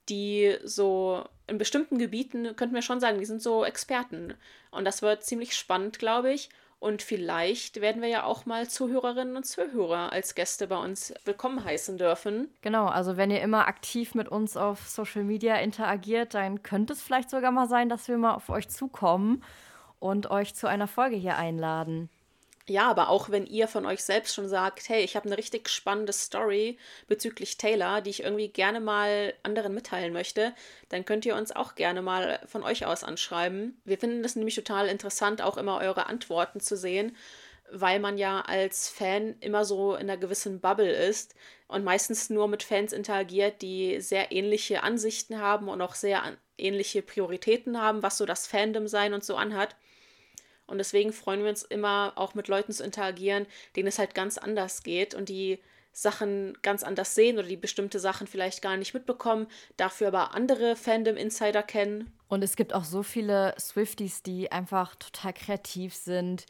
die 0.08 0.56
so 0.64 1.24
in 1.46 1.58
bestimmten 1.58 1.98
Gebieten, 1.98 2.56
könnten 2.56 2.74
wir 2.74 2.82
schon 2.82 3.00
sagen, 3.00 3.18
die 3.18 3.24
sind 3.24 3.42
so 3.42 3.64
Experten. 3.64 4.34
Und 4.70 4.84
das 4.84 5.02
wird 5.02 5.24
ziemlich 5.24 5.56
spannend, 5.56 5.98
glaube 5.98 6.32
ich. 6.32 6.48
Und 6.78 7.02
vielleicht 7.02 7.80
werden 7.80 8.02
wir 8.02 8.08
ja 8.08 8.24
auch 8.24 8.44
mal 8.44 8.68
Zuhörerinnen 8.68 9.36
und 9.36 9.44
Zuhörer 9.44 10.12
als 10.12 10.34
Gäste 10.34 10.66
bei 10.66 10.76
uns 10.76 11.14
willkommen 11.24 11.64
heißen 11.64 11.96
dürfen. 11.96 12.48
Genau, 12.60 12.86
also 12.86 13.16
wenn 13.16 13.30
ihr 13.30 13.40
immer 13.40 13.66
aktiv 13.66 14.14
mit 14.14 14.28
uns 14.28 14.56
auf 14.56 14.86
Social 14.86 15.24
Media 15.24 15.56
interagiert, 15.56 16.34
dann 16.34 16.62
könnte 16.62 16.92
es 16.92 17.02
vielleicht 17.02 17.30
sogar 17.30 17.50
mal 17.50 17.66
sein, 17.66 17.88
dass 17.88 18.08
wir 18.08 18.18
mal 18.18 18.34
auf 18.34 18.50
euch 18.50 18.68
zukommen 18.68 19.42
und 20.00 20.30
euch 20.30 20.54
zu 20.54 20.68
einer 20.68 20.86
Folge 20.86 21.16
hier 21.16 21.36
einladen. 21.36 22.10
Ja, 22.68 22.90
aber 22.90 23.10
auch 23.10 23.30
wenn 23.30 23.46
ihr 23.46 23.68
von 23.68 23.86
euch 23.86 24.02
selbst 24.02 24.34
schon 24.34 24.48
sagt, 24.48 24.88
hey, 24.88 25.04
ich 25.04 25.14
habe 25.14 25.26
eine 25.26 25.38
richtig 25.38 25.68
spannende 25.68 26.12
Story 26.12 26.78
bezüglich 27.06 27.58
Taylor, 27.58 28.00
die 28.00 28.10
ich 28.10 28.24
irgendwie 28.24 28.48
gerne 28.48 28.80
mal 28.80 29.34
anderen 29.44 29.72
mitteilen 29.72 30.12
möchte, 30.12 30.52
dann 30.88 31.04
könnt 31.04 31.24
ihr 31.26 31.36
uns 31.36 31.54
auch 31.54 31.76
gerne 31.76 32.02
mal 32.02 32.40
von 32.46 32.64
euch 32.64 32.84
aus 32.84 33.04
anschreiben. 33.04 33.80
Wir 33.84 33.98
finden 33.98 34.24
es 34.24 34.34
nämlich 34.34 34.56
total 34.56 34.88
interessant, 34.88 35.42
auch 35.42 35.58
immer 35.58 35.78
eure 35.78 36.06
Antworten 36.06 36.58
zu 36.58 36.76
sehen, 36.76 37.16
weil 37.70 38.00
man 38.00 38.18
ja 38.18 38.40
als 38.40 38.88
Fan 38.88 39.36
immer 39.40 39.64
so 39.64 39.94
in 39.94 40.10
einer 40.10 40.16
gewissen 40.16 40.60
Bubble 40.60 40.90
ist 40.90 41.36
und 41.68 41.84
meistens 41.84 42.30
nur 42.30 42.48
mit 42.48 42.64
Fans 42.64 42.92
interagiert, 42.92 43.62
die 43.62 44.00
sehr 44.00 44.32
ähnliche 44.32 44.82
Ansichten 44.82 45.40
haben 45.40 45.68
und 45.68 45.80
auch 45.82 45.94
sehr 45.94 46.36
ähnliche 46.58 47.02
Prioritäten 47.02 47.80
haben, 47.80 48.02
was 48.02 48.18
so 48.18 48.26
das 48.26 48.48
Fandom 48.48 48.88
sein 48.88 49.14
und 49.14 49.24
so 49.24 49.36
anhat. 49.36 49.76
Und 50.66 50.78
deswegen 50.78 51.12
freuen 51.12 51.42
wir 51.42 51.50
uns 51.50 51.62
immer, 51.62 52.12
auch 52.16 52.34
mit 52.34 52.48
Leuten 52.48 52.72
zu 52.72 52.84
interagieren, 52.84 53.46
denen 53.76 53.88
es 53.88 53.98
halt 53.98 54.14
ganz 54.14 54.38
anders 54.38 54.82
geht 54.82 55.14
und 55.14 55.28
die 55.28 55.58
Sachen 55.92 56.58
ganz 56.60 56.82
anders 56.82 57.14
sehen 57.14 57.38
oder 57.38 57.48
die 57.48 57.56
bestimmte 57.56 57.98
Sachen 57.98 58.26
vielleicht 58.26 58.60
gar 58.60 58.76
nicht 58.76 58.92
mitbekommen, 58.92 59.46
dafür 59.78 60.08
aber 60.08 60.34
andere 60.34 60.76
Fandom-Insider 60.76 61.62
kennen. 61.62 62.12
Und 62.28 62.44
es 62.44 62.56
gibt 62.56 62.74
auch 62.74 62.84
so 62.84 63.02
viele 63.02 63.54
Swifties, 63.58 64.22
die 64.22 64.52
einfach 64.52 64.94
total 64.96 65.32
kreativ 65.32 65.94
sind, 65.94 66.44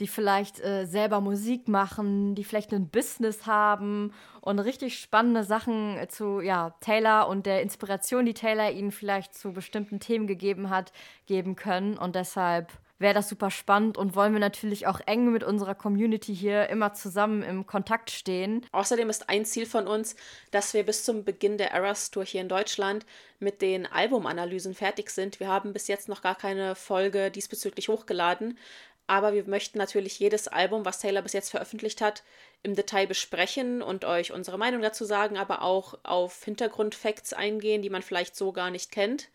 die 0.00 0.06
vielleicht 0.06 0.60
äh, 0.60 0.86
selber 0.86 1.20
Musik 1.20 1.68
machen, 1.68 2.34
die 2.34 2.44
vielleicht 2.44 2.72
ein 2.72 2.88
Business 2.88 3.46
haben 3.46 4.12
und 4.40 4.58
richtig 4.58 4.98
spannende 4.98 5.44
Sachen 5.44 5.98
zu 6.08 6.40
ja, 6.40 6.74
Taylor 6.80 7.28
und 7.28 7.44
der 7.44 7.62
Inspiration, 7.62 8.24
die 8.24 8.34
Taylor 8.34 8.70
ihnen 8.70 8.92
vielleicht 8.92 9.34
zu 9.34 9.52
bestimmten 9.52 10.00
Themen 10.00 10.26
gegeben 10.26 10.70
hat, 10.70 10.92
geben 11.26 11.56
können. 11.56 11.98
Und 11.98 12.14
deshalb 12.14 12.72
wäre 12.98 13.14
das 13.14 13.28
super 13.28 13.50
spannend 13.50 13.98
und 13.98 14.14
wollen 14.14 14.32
wir 14.32 14.40
natürlich 14.40 14.86
auch 14.86 15.00
eng 15.06 15.32
mit 15.32 15.44
unserer 15.44 15.74
Community 15.74 16.34
hier 16.34 16.68
immer 16.68 16.94
zusammen 16.94 17.42
im 17.42 17.66
Kontakt 17.66 18.10
stehen. 18.10 18.64
Außerdem 18.72 19.10
ist 19.10 19.28
ein 19.28 19.44
Ziel 19.44 19.66
von 19.66 19.86
uns, 19.86 20.16
dass 20.50 20.74
wir 20.74 20.84
bis 20.84 21.04
zum 21.04 21.24
Beginn 21.24 21.58
der 21.58 21.72
Eras 21.72 22.10
Tour 22.10 22.24
hier 22.24 22.40
in 22.40 22.48
Deutschland 22.48 23.04
mit 23.38 23.60
den 23.60 23.86
Albumanalysen 23.86 24.74
fertig 24.74 25.10
sind. 25.10 25.40
Wir 25.40 25.48
haben 25.48 25.72
bis 25.72 25.88
jetzt 25.88 26.08
noch 26.08 26.22
gar 26.22 26.34
keine 26.34 26.74
Folge 26.74 27.30
diesbezüglich 27.30 27.88
hochgeladen, 27.88 28.58
aber 29.06 29.34
wir 29.34 29.44
möchten 29.44 29.78
natürlich 29.78 30.18
jedes 30.18 30.48
Album, 30.48 30.84
was 30.84 30.98
Taylor 30.98 31.22
bis 31.22 31.32
jetzt 31.32 31.50
veröffentlicht 31.50 32.00
hat, 32.00 32.24
im 32.62 32.74
Detail 32.74 33.06
besprechen 33.06 33.82
und 33.82 34.04
euch 34.04 34.32
unsere 34.32 34.58
Meinung 34.58 34.82
dazu 34.82 35.04
sagen, 35.04 35.36
aber 35.36 35.62
auch 35.62 35.98
auf 36.02 36.44
Hintergrundfacts 36.44 37.32
eingehen, 37.32 37.82
die 37.82 37.90
man 37.90 38.02
vielleicht 38.02 38.34
so 38.34 38.52
gar 38.52 38.70
nicht 38.70 38.90
kennt. 38.90 39.28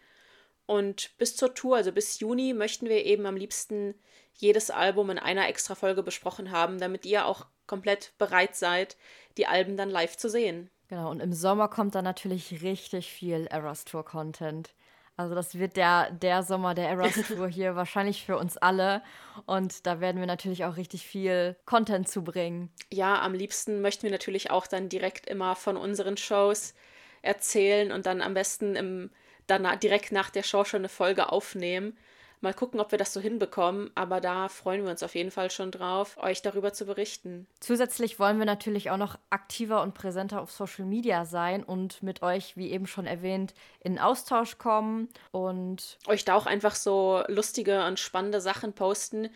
Und 0.72 1.12
bis 1.18 1.36
zur 1.36 1.54
Tour, 1.54 1.76
also 1.76 1.92
bis 1.92 2.22
Juni, 2.22 2.54
möchten 2.54 2.88
wir 2.88 3.04
eben 3.04 3.26
am 3.26 3.36
liebsten 3.36 3.94
jedes 4.36 4.72
Album 4.72 5.10
in 5.10 5.20
einer 5.20 5.50
extra 5.50 5.76
Folge 5.76 6.02
besprochen 6.02 6.50
haben, 6.50 6.80
damit 6.80 7.06
ihr 7.06 7.26
auch 7.26 7.46
komplett 7.68 8.14
bereit 8.18 8.56
seid, 8.56 8.96
die 9.36 9.48
Alben 9.48 9.76
dann 9.76 9.90
live 9.90 10.16
zu 10.16 10.30
sehen. 10.30 10.70
Genau, 10.88 11.12
und 11.12 11.20
im 11.20 11.34
Sommer 11.34 11.68
kommt 11.68 11.94
dann 11.96 12.06
natürlich 12.06 12.62
richtig 12.62 13.12
viel 13.12 13.48
Eras 13.48 13.84
Tour 13.84 14.06
Content. 14.06 14.74
Also 15.18 15.36
das 15.36 15.60
wird 15.60 15.76
der, 15.76 16.10
der 16.12 16.42
Sommer 16.42 16.74
der 16.74 16.88
Eras 16.88 17.16
Tour 17.28 17.48
hier 17.50 17.76
wahrscheinlich 17.76 18.24
für 18.26 18.38
uns 18.38 18.56
alle. 18.56 19.04
Und 19.46 19.86
da 19.86 20.00
werden 20.00 20.22
wir 20.22 20.26
natürlich 20.26 20.64
auch 20.64 20.78
richtig 20.78 21.06
viel 21.06 21.58
Content 21.66 22.08
zu 22.08 22.24
bringen. 22.24 22.72
Ja, 22.90 23.22
am 23.22 23.34
liebsten 23.34 23.82
möchten 23.82 24.04
wir 24.04 24.12
natürlich 24.12 24.52
auch 24.52 24.68
dann 24.68 24.88
direkt 24.88 25.30
immer 25.30 25.58
von 25.58 25.76
unseren 25.76 26.16
Shows 26.16 26.76
erzählen 27.24 27.92
und 27.92 28.06
dann 28.06 28.22
am 28.22 28.34
besten 28.34 28.78
im, 28.78 29.10
dann 29.52 29.80
direkt 29.80 30.12
nach 30.12 30.30
der 30.30 30.44
Show 30.44 30.64
schon 30.64 30.82
eine 30.82 30.90
Folge 30.90 31.32
aufnehmen. 31.32 31.98
Mal 32.44 32.56
gucken, 32.56 32.80
ob 32.80 32.90
wir 32.90 32.98
das 32.98 33.14
so 33.14 33.20
hinbekommen, 33.20 33.92
aber 33.94 34.20
da 34.20 34.50
freuen 34.50 34.84
wir 34.84 34.90
uns 34.90 35.04
auf 35.04 35.14
jeden 35.14 35.30
Fall 35.30 35.52
schon 35.52 35.70
drauf, 35.70 36.18
euch 36.18 36.42
darüber 36.42 36.74
zu 36.74 36.88
berichten. 36.88 37.46
Zusätzlich 37.60 38.18
wollen 38.18 38.40
wir 38.40 38.48
natürlich 38.48 38.90
auch 38.90 38.98
noch 38.98 39.20
aktiver 39.30 39.84
und 39.84 39.94
präsenter 39.94 40.42
auf 40.42 40.52
Social 40.52 40.86
Media 40.86 41.26
sein 41.26 41.64
und 41.64 42.02
mit 42.02 42.24
euch, 42.24 42.58
wie 42.58 42.72
eben 42.72 42.88
schon 42.88 43.06
erwähnt, 43.06 43.54
in 43.80 44.00
Austausch 44.00 44.58
kommen 44.58 45.08
und 45.30 46.00
euch 46.08 46.26
da 46.26 46.34
auch 46.34 46.48
einfach 46.48 46.74
so 46.74 47.24
lustige 47.28 47.86
und 47.86 48.00
spannende 48.00 48.42
Sachen 48.42 48.74
posten, 48.74 49.30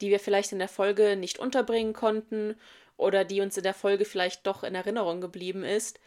die 0.00 0.10
wir 0.10 0.18
vielleicht 0.18 0.50
in 0.50 0.58
der 0.58 0.68
Folge 0.68 1.14
nicht 1.14 1.38
unterbringen 1.38 1.92
konnten 1.92 2.56
oder 2.96 3.24
die 3.24 3.40
uns 3.40 3.56
in 3.56 3.62
der 3.62 3.74
Folge 3.74 4.04
vielleicht 4.04 4.48
doch 4.48 4.64
in 4.64 4.74
Erinnerung 4.74 5.20
geblieben 5.20 5.62
ist 5.62 6.00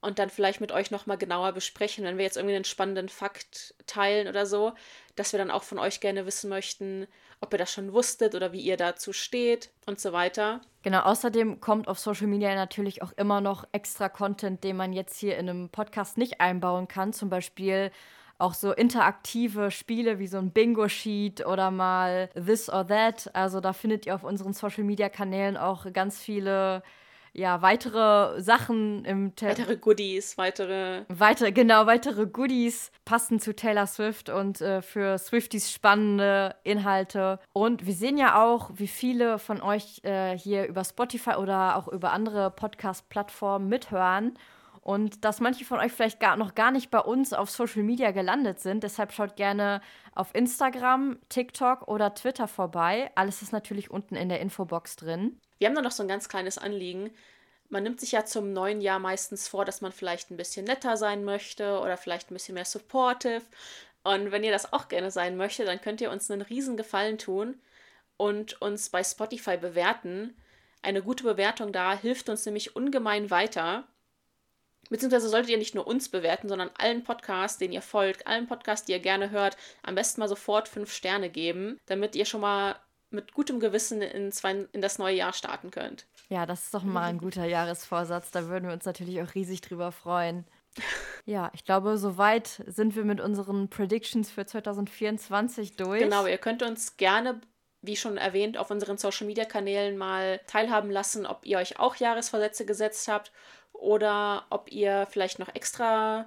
und 0.00 0.18
dann 0.18 0.30
vielleicht 0.30 0.60
mit 0.60 0.72
euch 0.72 0.90
nochmal 0.90 1.18
genauer 1.18 1.52
besprechen, 1.52 2.04
wenn 2.04 2.16
wir 2.16 2.24
jetzt 2.24 2.36
irgendwie 2.36 2.56
einen 2.56 2.64
spannenden 2.64 3.08
Fakt 3.08 3.74
teilen 3.86 4.28
oder 4.28 4.46
so, 4.46 4.72
dass 5.16 5.32
wir 5.32 5.38
dann 5.38 5.50
auch 5.50 5.62
von 5.62 5.78
euch 5.78 6.00
gerne 6.00 6.26
wissen 6.26 6.48
möchten, 6.48 7.06
ob 7.40 7.52
ihr 7.52 7.58
das 7.58 7.72
schon 7.72 7.92
wusstet 7.92 8.34
oder 8.34 8.52
wie 8.52 8.60
ihr 8.60 8.76
dazu 8.76 9.12
steht 9.12 9.70
und 9.86 10.00
so 10.00 10.12
weiter. 10.12 10.60
Genau, 10.82 11.00
außerdem 11.00 11.60
kommt 11.60 11.88
auf 11.88 11.98
Social 11.98 12.26
Media 12.26 12.54
natürlich 12.54 13.02
auch 13.02 13.12
immer 13.12 13.40
noch 13.40 13.64
extra 13.72 14.08
Content, 14.08 14.64
den 14.64 14.76
man 14.76 14.92
jetzt 14.92 15.18
hier 15.18 15.36
in 15.38 15.48
einem 15.48 15.68
Podcast 15.68 16.18
nicht 16.18 16.40
einbauen 16.40 16.88
kann. 16.88 17.12
Zum 17.12 17.30
Beispiel 17.30 17.90
auch 18.38 18.54
so 18.54 18.72
interaktive 18.72 19.70
Spiele 19.70 20.18
wie 20.18 20.26
so 20.26 20.38
ein 20.38 20.50
Bingo-Sheet 20.50 21.46
oder 21.46 21.70
mal 21.70 22.30
This 22.34 22.70
or 22.70 22.86
That. 22.86 23.30
Also 23.34 23.60
da 23.60 23.72
findet 23.72 24.06
ihr 24.06 24.14
auf 24.14 24.24
unseren 24.24 24.54
Social 24.54 24.84
Media 24.84 25.08
Kanälen 25.08 25.56
auch 25.56 25.90
ganz 25.92 26.20
viele 26.20 26.82
ja, 27.32 27.62
weitere 27.62 28.40
Sachen 28.40 29.04
im 29.04 29.36
Te 29.36 29.46
Weitere 29.46 29.76
Goodies, 29.76 30.36
weitere. 30.36 31.04
Weitere, 31.08 31.52
genau, 31.52 31.86
weitere 31.86 32.26
Goodies 32.26 32.90
passend 33.04 33.42
zu 33.42 33.54
Taylor 33.54 33.86
Swift 33.86 34.28
und 34.28 34.60
äh, 34.60 34.82
für 34.82 35.16
Swifties 35.18 35.70
spannende 35.70 36.56
Inhalte. 36.64 37.38
Und 37.52 37.86
wir 37.86 37.94
sehen 37.94 38.18
ja 38.18 38.42
auch, 38.42 38.70
wie 38.74 38.88
viele 38.88 39.38
von 39.38 39.62
euch 39.62 40.00
äh, 40.04 40.36
hier 40.36 40.66
über 40.66 40.84
Spotify 40.84 41.34
oder 41.34 41.76
auch 41.76 41.88
über 41.88 42.12
andere 42.12 42.50
Podcast-Plattformen 42.50 43.68
mithören. 43.68 44.34
Und 44.82 45.24
dass 45.24 45.40
manche 45.40 45.64
von 45.64 45.78
euch 45.78 45.92
vielleicht 45.92 46.20
gar, 46.20 46.36
noch 46.36 46.54
gar 46.54 46.70
nicht 46.70 46.90
bei 46.90 47.00
uns 47.00 47.32
auf 47.32 47.50
Social 47.50 47.82
Media 47.82 48.10
gelandet 48.12 48.60
sind. 48.60 48.82
Deshalb 48.82 49.12
schaut 49.12 49.36
gerne 49.36 49.82
auf 50.14 50.34
Instagram, 50.34 51.18
TikTok 51.28 51.86
oder 51.86 52.14
Twitter 52.14 52.48
vorbei. 52.48 53.10
Alles 53.14 53.42
ist 53.42 53.52
natürlich 53.52 53.90
unten 53.90 54.16
in 54.16 54.30
der 54.30 54.40
Infobox 54.40 54.96
drin. 54.96 55.38
Wir 55.60 55.68
haben 55.68 55.74
da 55.74 55.82
noch 55.82 55.90
so 55.90 56.02
ein 56.02 56.08
ganz 56.08 56.30
kleines 56.30 56.56
Anliegen. 56.56 57.10
Man 57.68 57.82
nimmt 57.82 58.00
sich 58.00 58.12
ja 58.12 58.24
zum 58.24 58.54
neuen 58.54 58.80
Jahr 58.80 58.98
meistens 58.98 59.46
vor, 59.46 59.66
dass 59.66 59.82
man 59.82 59.92
vielleicht 59.92 60.30
ein 60.30 60.38
bisschen 60.38 60.64
netter 60.64 60.96
sein 60.96 61.22
möchte 61.22 61.78
oder 61.80 61.98
vielleicht 61.98 62.30
ein 62.30 62.34
bisschen 62.34 62.54
mehr 62.54 62.64
supportive. 62.64 63.42
Und 64.02 64.32
wenn 64.32 64.42
ihr 64.42 64.52
das 64.52 64.72
auch 64.72 64.88
gerne 64.88 65.10
sein 65.10 65.36
möchtet, 65.36 65.68
dann 65.68 65.82
könnt 65.82 66.00
ihr 66.00 66.10
uns 66.10 66.30
einen 66.30 66.40
riesen 66.40 66.78
Gefallen 66.78 67.18
tun 67.18 67.60
und 68.16 68.60
uns 68.62 68.88
bei 68.88 69.04
Spotify 69.04 69.58
bewerten. 69.58 70.34
Eine 70.80 71.02
gute 71.02 71.24
Bewertung 71.24 71.72
da 71.72 71.94
hilft 71.94 72.30
uns 72.30 72.46
nämlich 72.46 72.74
ungemein 72.74 73.30
weiter. 73.30 73.86
Beziehungsweise 74.88 75.28
solltet 75.28 75.50
ihr 75.50 75.58
nicht 75.58 75.74
nur 75.74 75.86
uns 75.86 76.08
bewerten, 76.08 76.48
sondern 76.48 76.70
allen 76.78 77.04
Podcasts, 77.04 77.58
denen 77.58 77.74
ihr 77.74 77.82
folgt, 77.82 78.26
allen 78.26 78.46
Podcasts, 78.46 78.86
die 78.86 78.92
ihr 78.92 78.98
gerne 78.98 79.30
hört, 79.30 79.58
am 79.82 79.94
besten 79.94 80.20
mal 80.20 80.28
sofort 80.28 80.68
fünf 80.68 80.90
Sterne 80.90 81.28
geben, 81.28 81.78
damit 81.84 82.16
ihr 82.16 82.24
schon 82.24 82.40
mal 82.40 82.76
mit 83.10 83.32
gutem 83.34 83.60
Gewissen 83.60 84.02
in, 84.02 84.32
zwei, 84.32 84.66
in 84.72 84.80
das 84.80 84.98
neue 84.98 85.16
Jahr 85.16 85.32
starten 85.32 85.70
könnt. 85.70 86.06
Ja, 86.28 86.46
das 86.46 86.64
ist 86.64 86.74
doch 86.74 86.84
mal 86.84 87.04
ein 87.04 87.18
guter 87.18 87.44
Jahresvorsatz. 87.44 88.30
Da 88.30 88.48
würden 88.48 88.66
wir 88.66 88.72
uns 88.72 88.84
natürlich 88.84 89.20
auch 89.22 89.34
riesig 89.34 89.60
drüber 89.60 89.92
freuen. 89.92 90.44
Ja, 91.26 91.50
ich 91.54 91.64
glaube, 91.64 91.98
soweit 91.98 92.62
sind 92.66 92.96
wir 92.96 93.04
mit 93.04 93.20
unseren 93.20 93.68
Predictions 93.68 94.30
für 94.30 94.46
2024 94.46 95.76
durch. 95.76 96.00
Genau, 96.00 96.26
ihr 96.26 96.38
könnt 96.38 96.62
uns 96.62 96.96
gerne, 96.96 97.40
wie 97.82 97.94
schon 97.94 98.16
erwähnt, 98.16 98.56
auf 98.56 98.70
unseren 98.70 98.96
Social 98.96 99.26
Media 99.26 99.44
Kanälen 99.44 99.98
mal 99.98 100.40
teilhaben 100.46 100.90
lassen, 100.90 101.26
ob 101.26 101.44
ihr 101.44 101.58
euch 101.58 101.78
auch 101.78 101.96
Jahresvorsätze 101.96 102.64
gesetzt 102.64 103.06
habt 103.06 103.32
oder 103.72 104.46
ob 104.48 104.72
ihr 104.72 105.06
vielleicht 105.10 105.38
noch 105.38 105.54
extra 105.54 106.26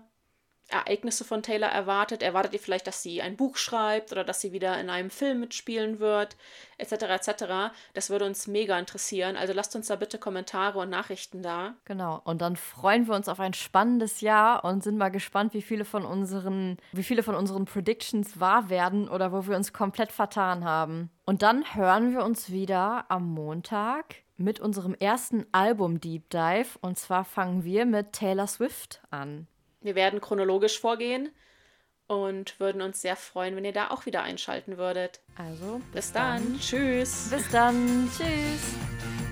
Ereignisse 0.70 1.24
von 1.24 1.44
Taylor 1.44 1.68
erwartet. 1.68 2.24
Erwartet 2.24 2.54
ihr 2.54 2.60
vielleicht, 2.60 2.88
dass 2.88 3.04
sie 3.04 3.22
ein 3.22 3.36
Buch 3.36 3.58
schreibt 3.58 4.12
oder 4.12 4.24
dass 4.24 4.42
sie 4.42 4.52
wieder 4.52 4.80
in 4.80 4.90
einem 4.90 5.10
Film 5.10 5.40
mitspielen 5.40 6.00
wird, 6.00 6.36
etc. 6.78 7.04
etc. 7.04 7.74
Das 7.94 8.10
würde 8.10 8.26
uns 8.26 8.48
mega 8.48 8.78
interessieren. 8.78 9.36
Also 9.36 9.54
lasst 9.54 9.76
uns 9.76 9.88
da 9.88 9.96
bitte 9.96 10.18
Kommentare 10.18 10.80
und 10.80 10.90
Nachrichten 10.90 11.44
da. 11.44 11.76
Genau. 11.86 12.22
Und 12.24 12.42
dann 12.42 12.56
freuen 12.56 13.08
wir 13.08 13.16
uns 13.16 13.30
auf 13.30 13.40
ein 13.40 13.54
spannendes 13.54 14.22
Jahr 14.22 14.64
und 14.66 14.84
sind 14.84 14.98
mal 14.98 15.10
gespannt, 15.10 15.54
wie 15.54 15.62
viele 15.62 15.86
von 15.86 16.06
unseren, 16.06 16.78
wie 16.92 17.04
viele 17.04 17.24
von 17.24 17.36
unseren 17.36 17.66
Predictions 17.66 18.40
wahr 18.40 18.70
werden 18.70 19.10
oder 19.10 19.32
wo 19.32 19.46
wir 19.48 19.56
uns 19.56 19.74
komplett 19.74 20.12
vertan 20.12 20.64
haben. 20.64 21.12
Und 21.26 21.42
dann 21.42 21.76
hören 21.76 22.12
wir 22.12 22.24
uns 22.24 22.52
wieder 22.52 23.06
am 23.10 23.30
Montag 23.30 24.16
mit 24.38 24.60
unserem 24.60 24.96
ersten 24.96 25.46
Album 25.52 26.00
Deep 26.02 26.30
Dive. 26.30 26.78
Und 26.82 26.98
zwar 26.98 27.24
fangen 27.24 27.64
wir 27.64 27.86
mit 27.86 28.14
Taylor 28.14 28.48
Swift 28.48 29.02
an. 29.10 29.48
Wir 29.84 29.96
werden 29.96 30.22
chronologisch 30.22 30.80
vorgehen 30.80 31.30
und 32.08 32.60
würden 32.60 32.82
uns 32.82 33.02
sehr 33.02 33.16
freuen, 33.16 33.56
wenn 33.56 33.66
ihr 33.66 33.74
da 33.74 33.90
auch 33.90 34.06
wieder 34.06 34.24
einschalten 34.24 34.78
würdet. 34.78 35.22
Also, 35.36 35.82
bis, 35.92 35.94
bis 35.94 36.12
dann. 36.14 36.44
dann. 36.44 36.60
Tschüss. 36.60 37.30
Bis 37.30 37.50
dann. 37.50 38.10
Tschüss. 38.18 39.23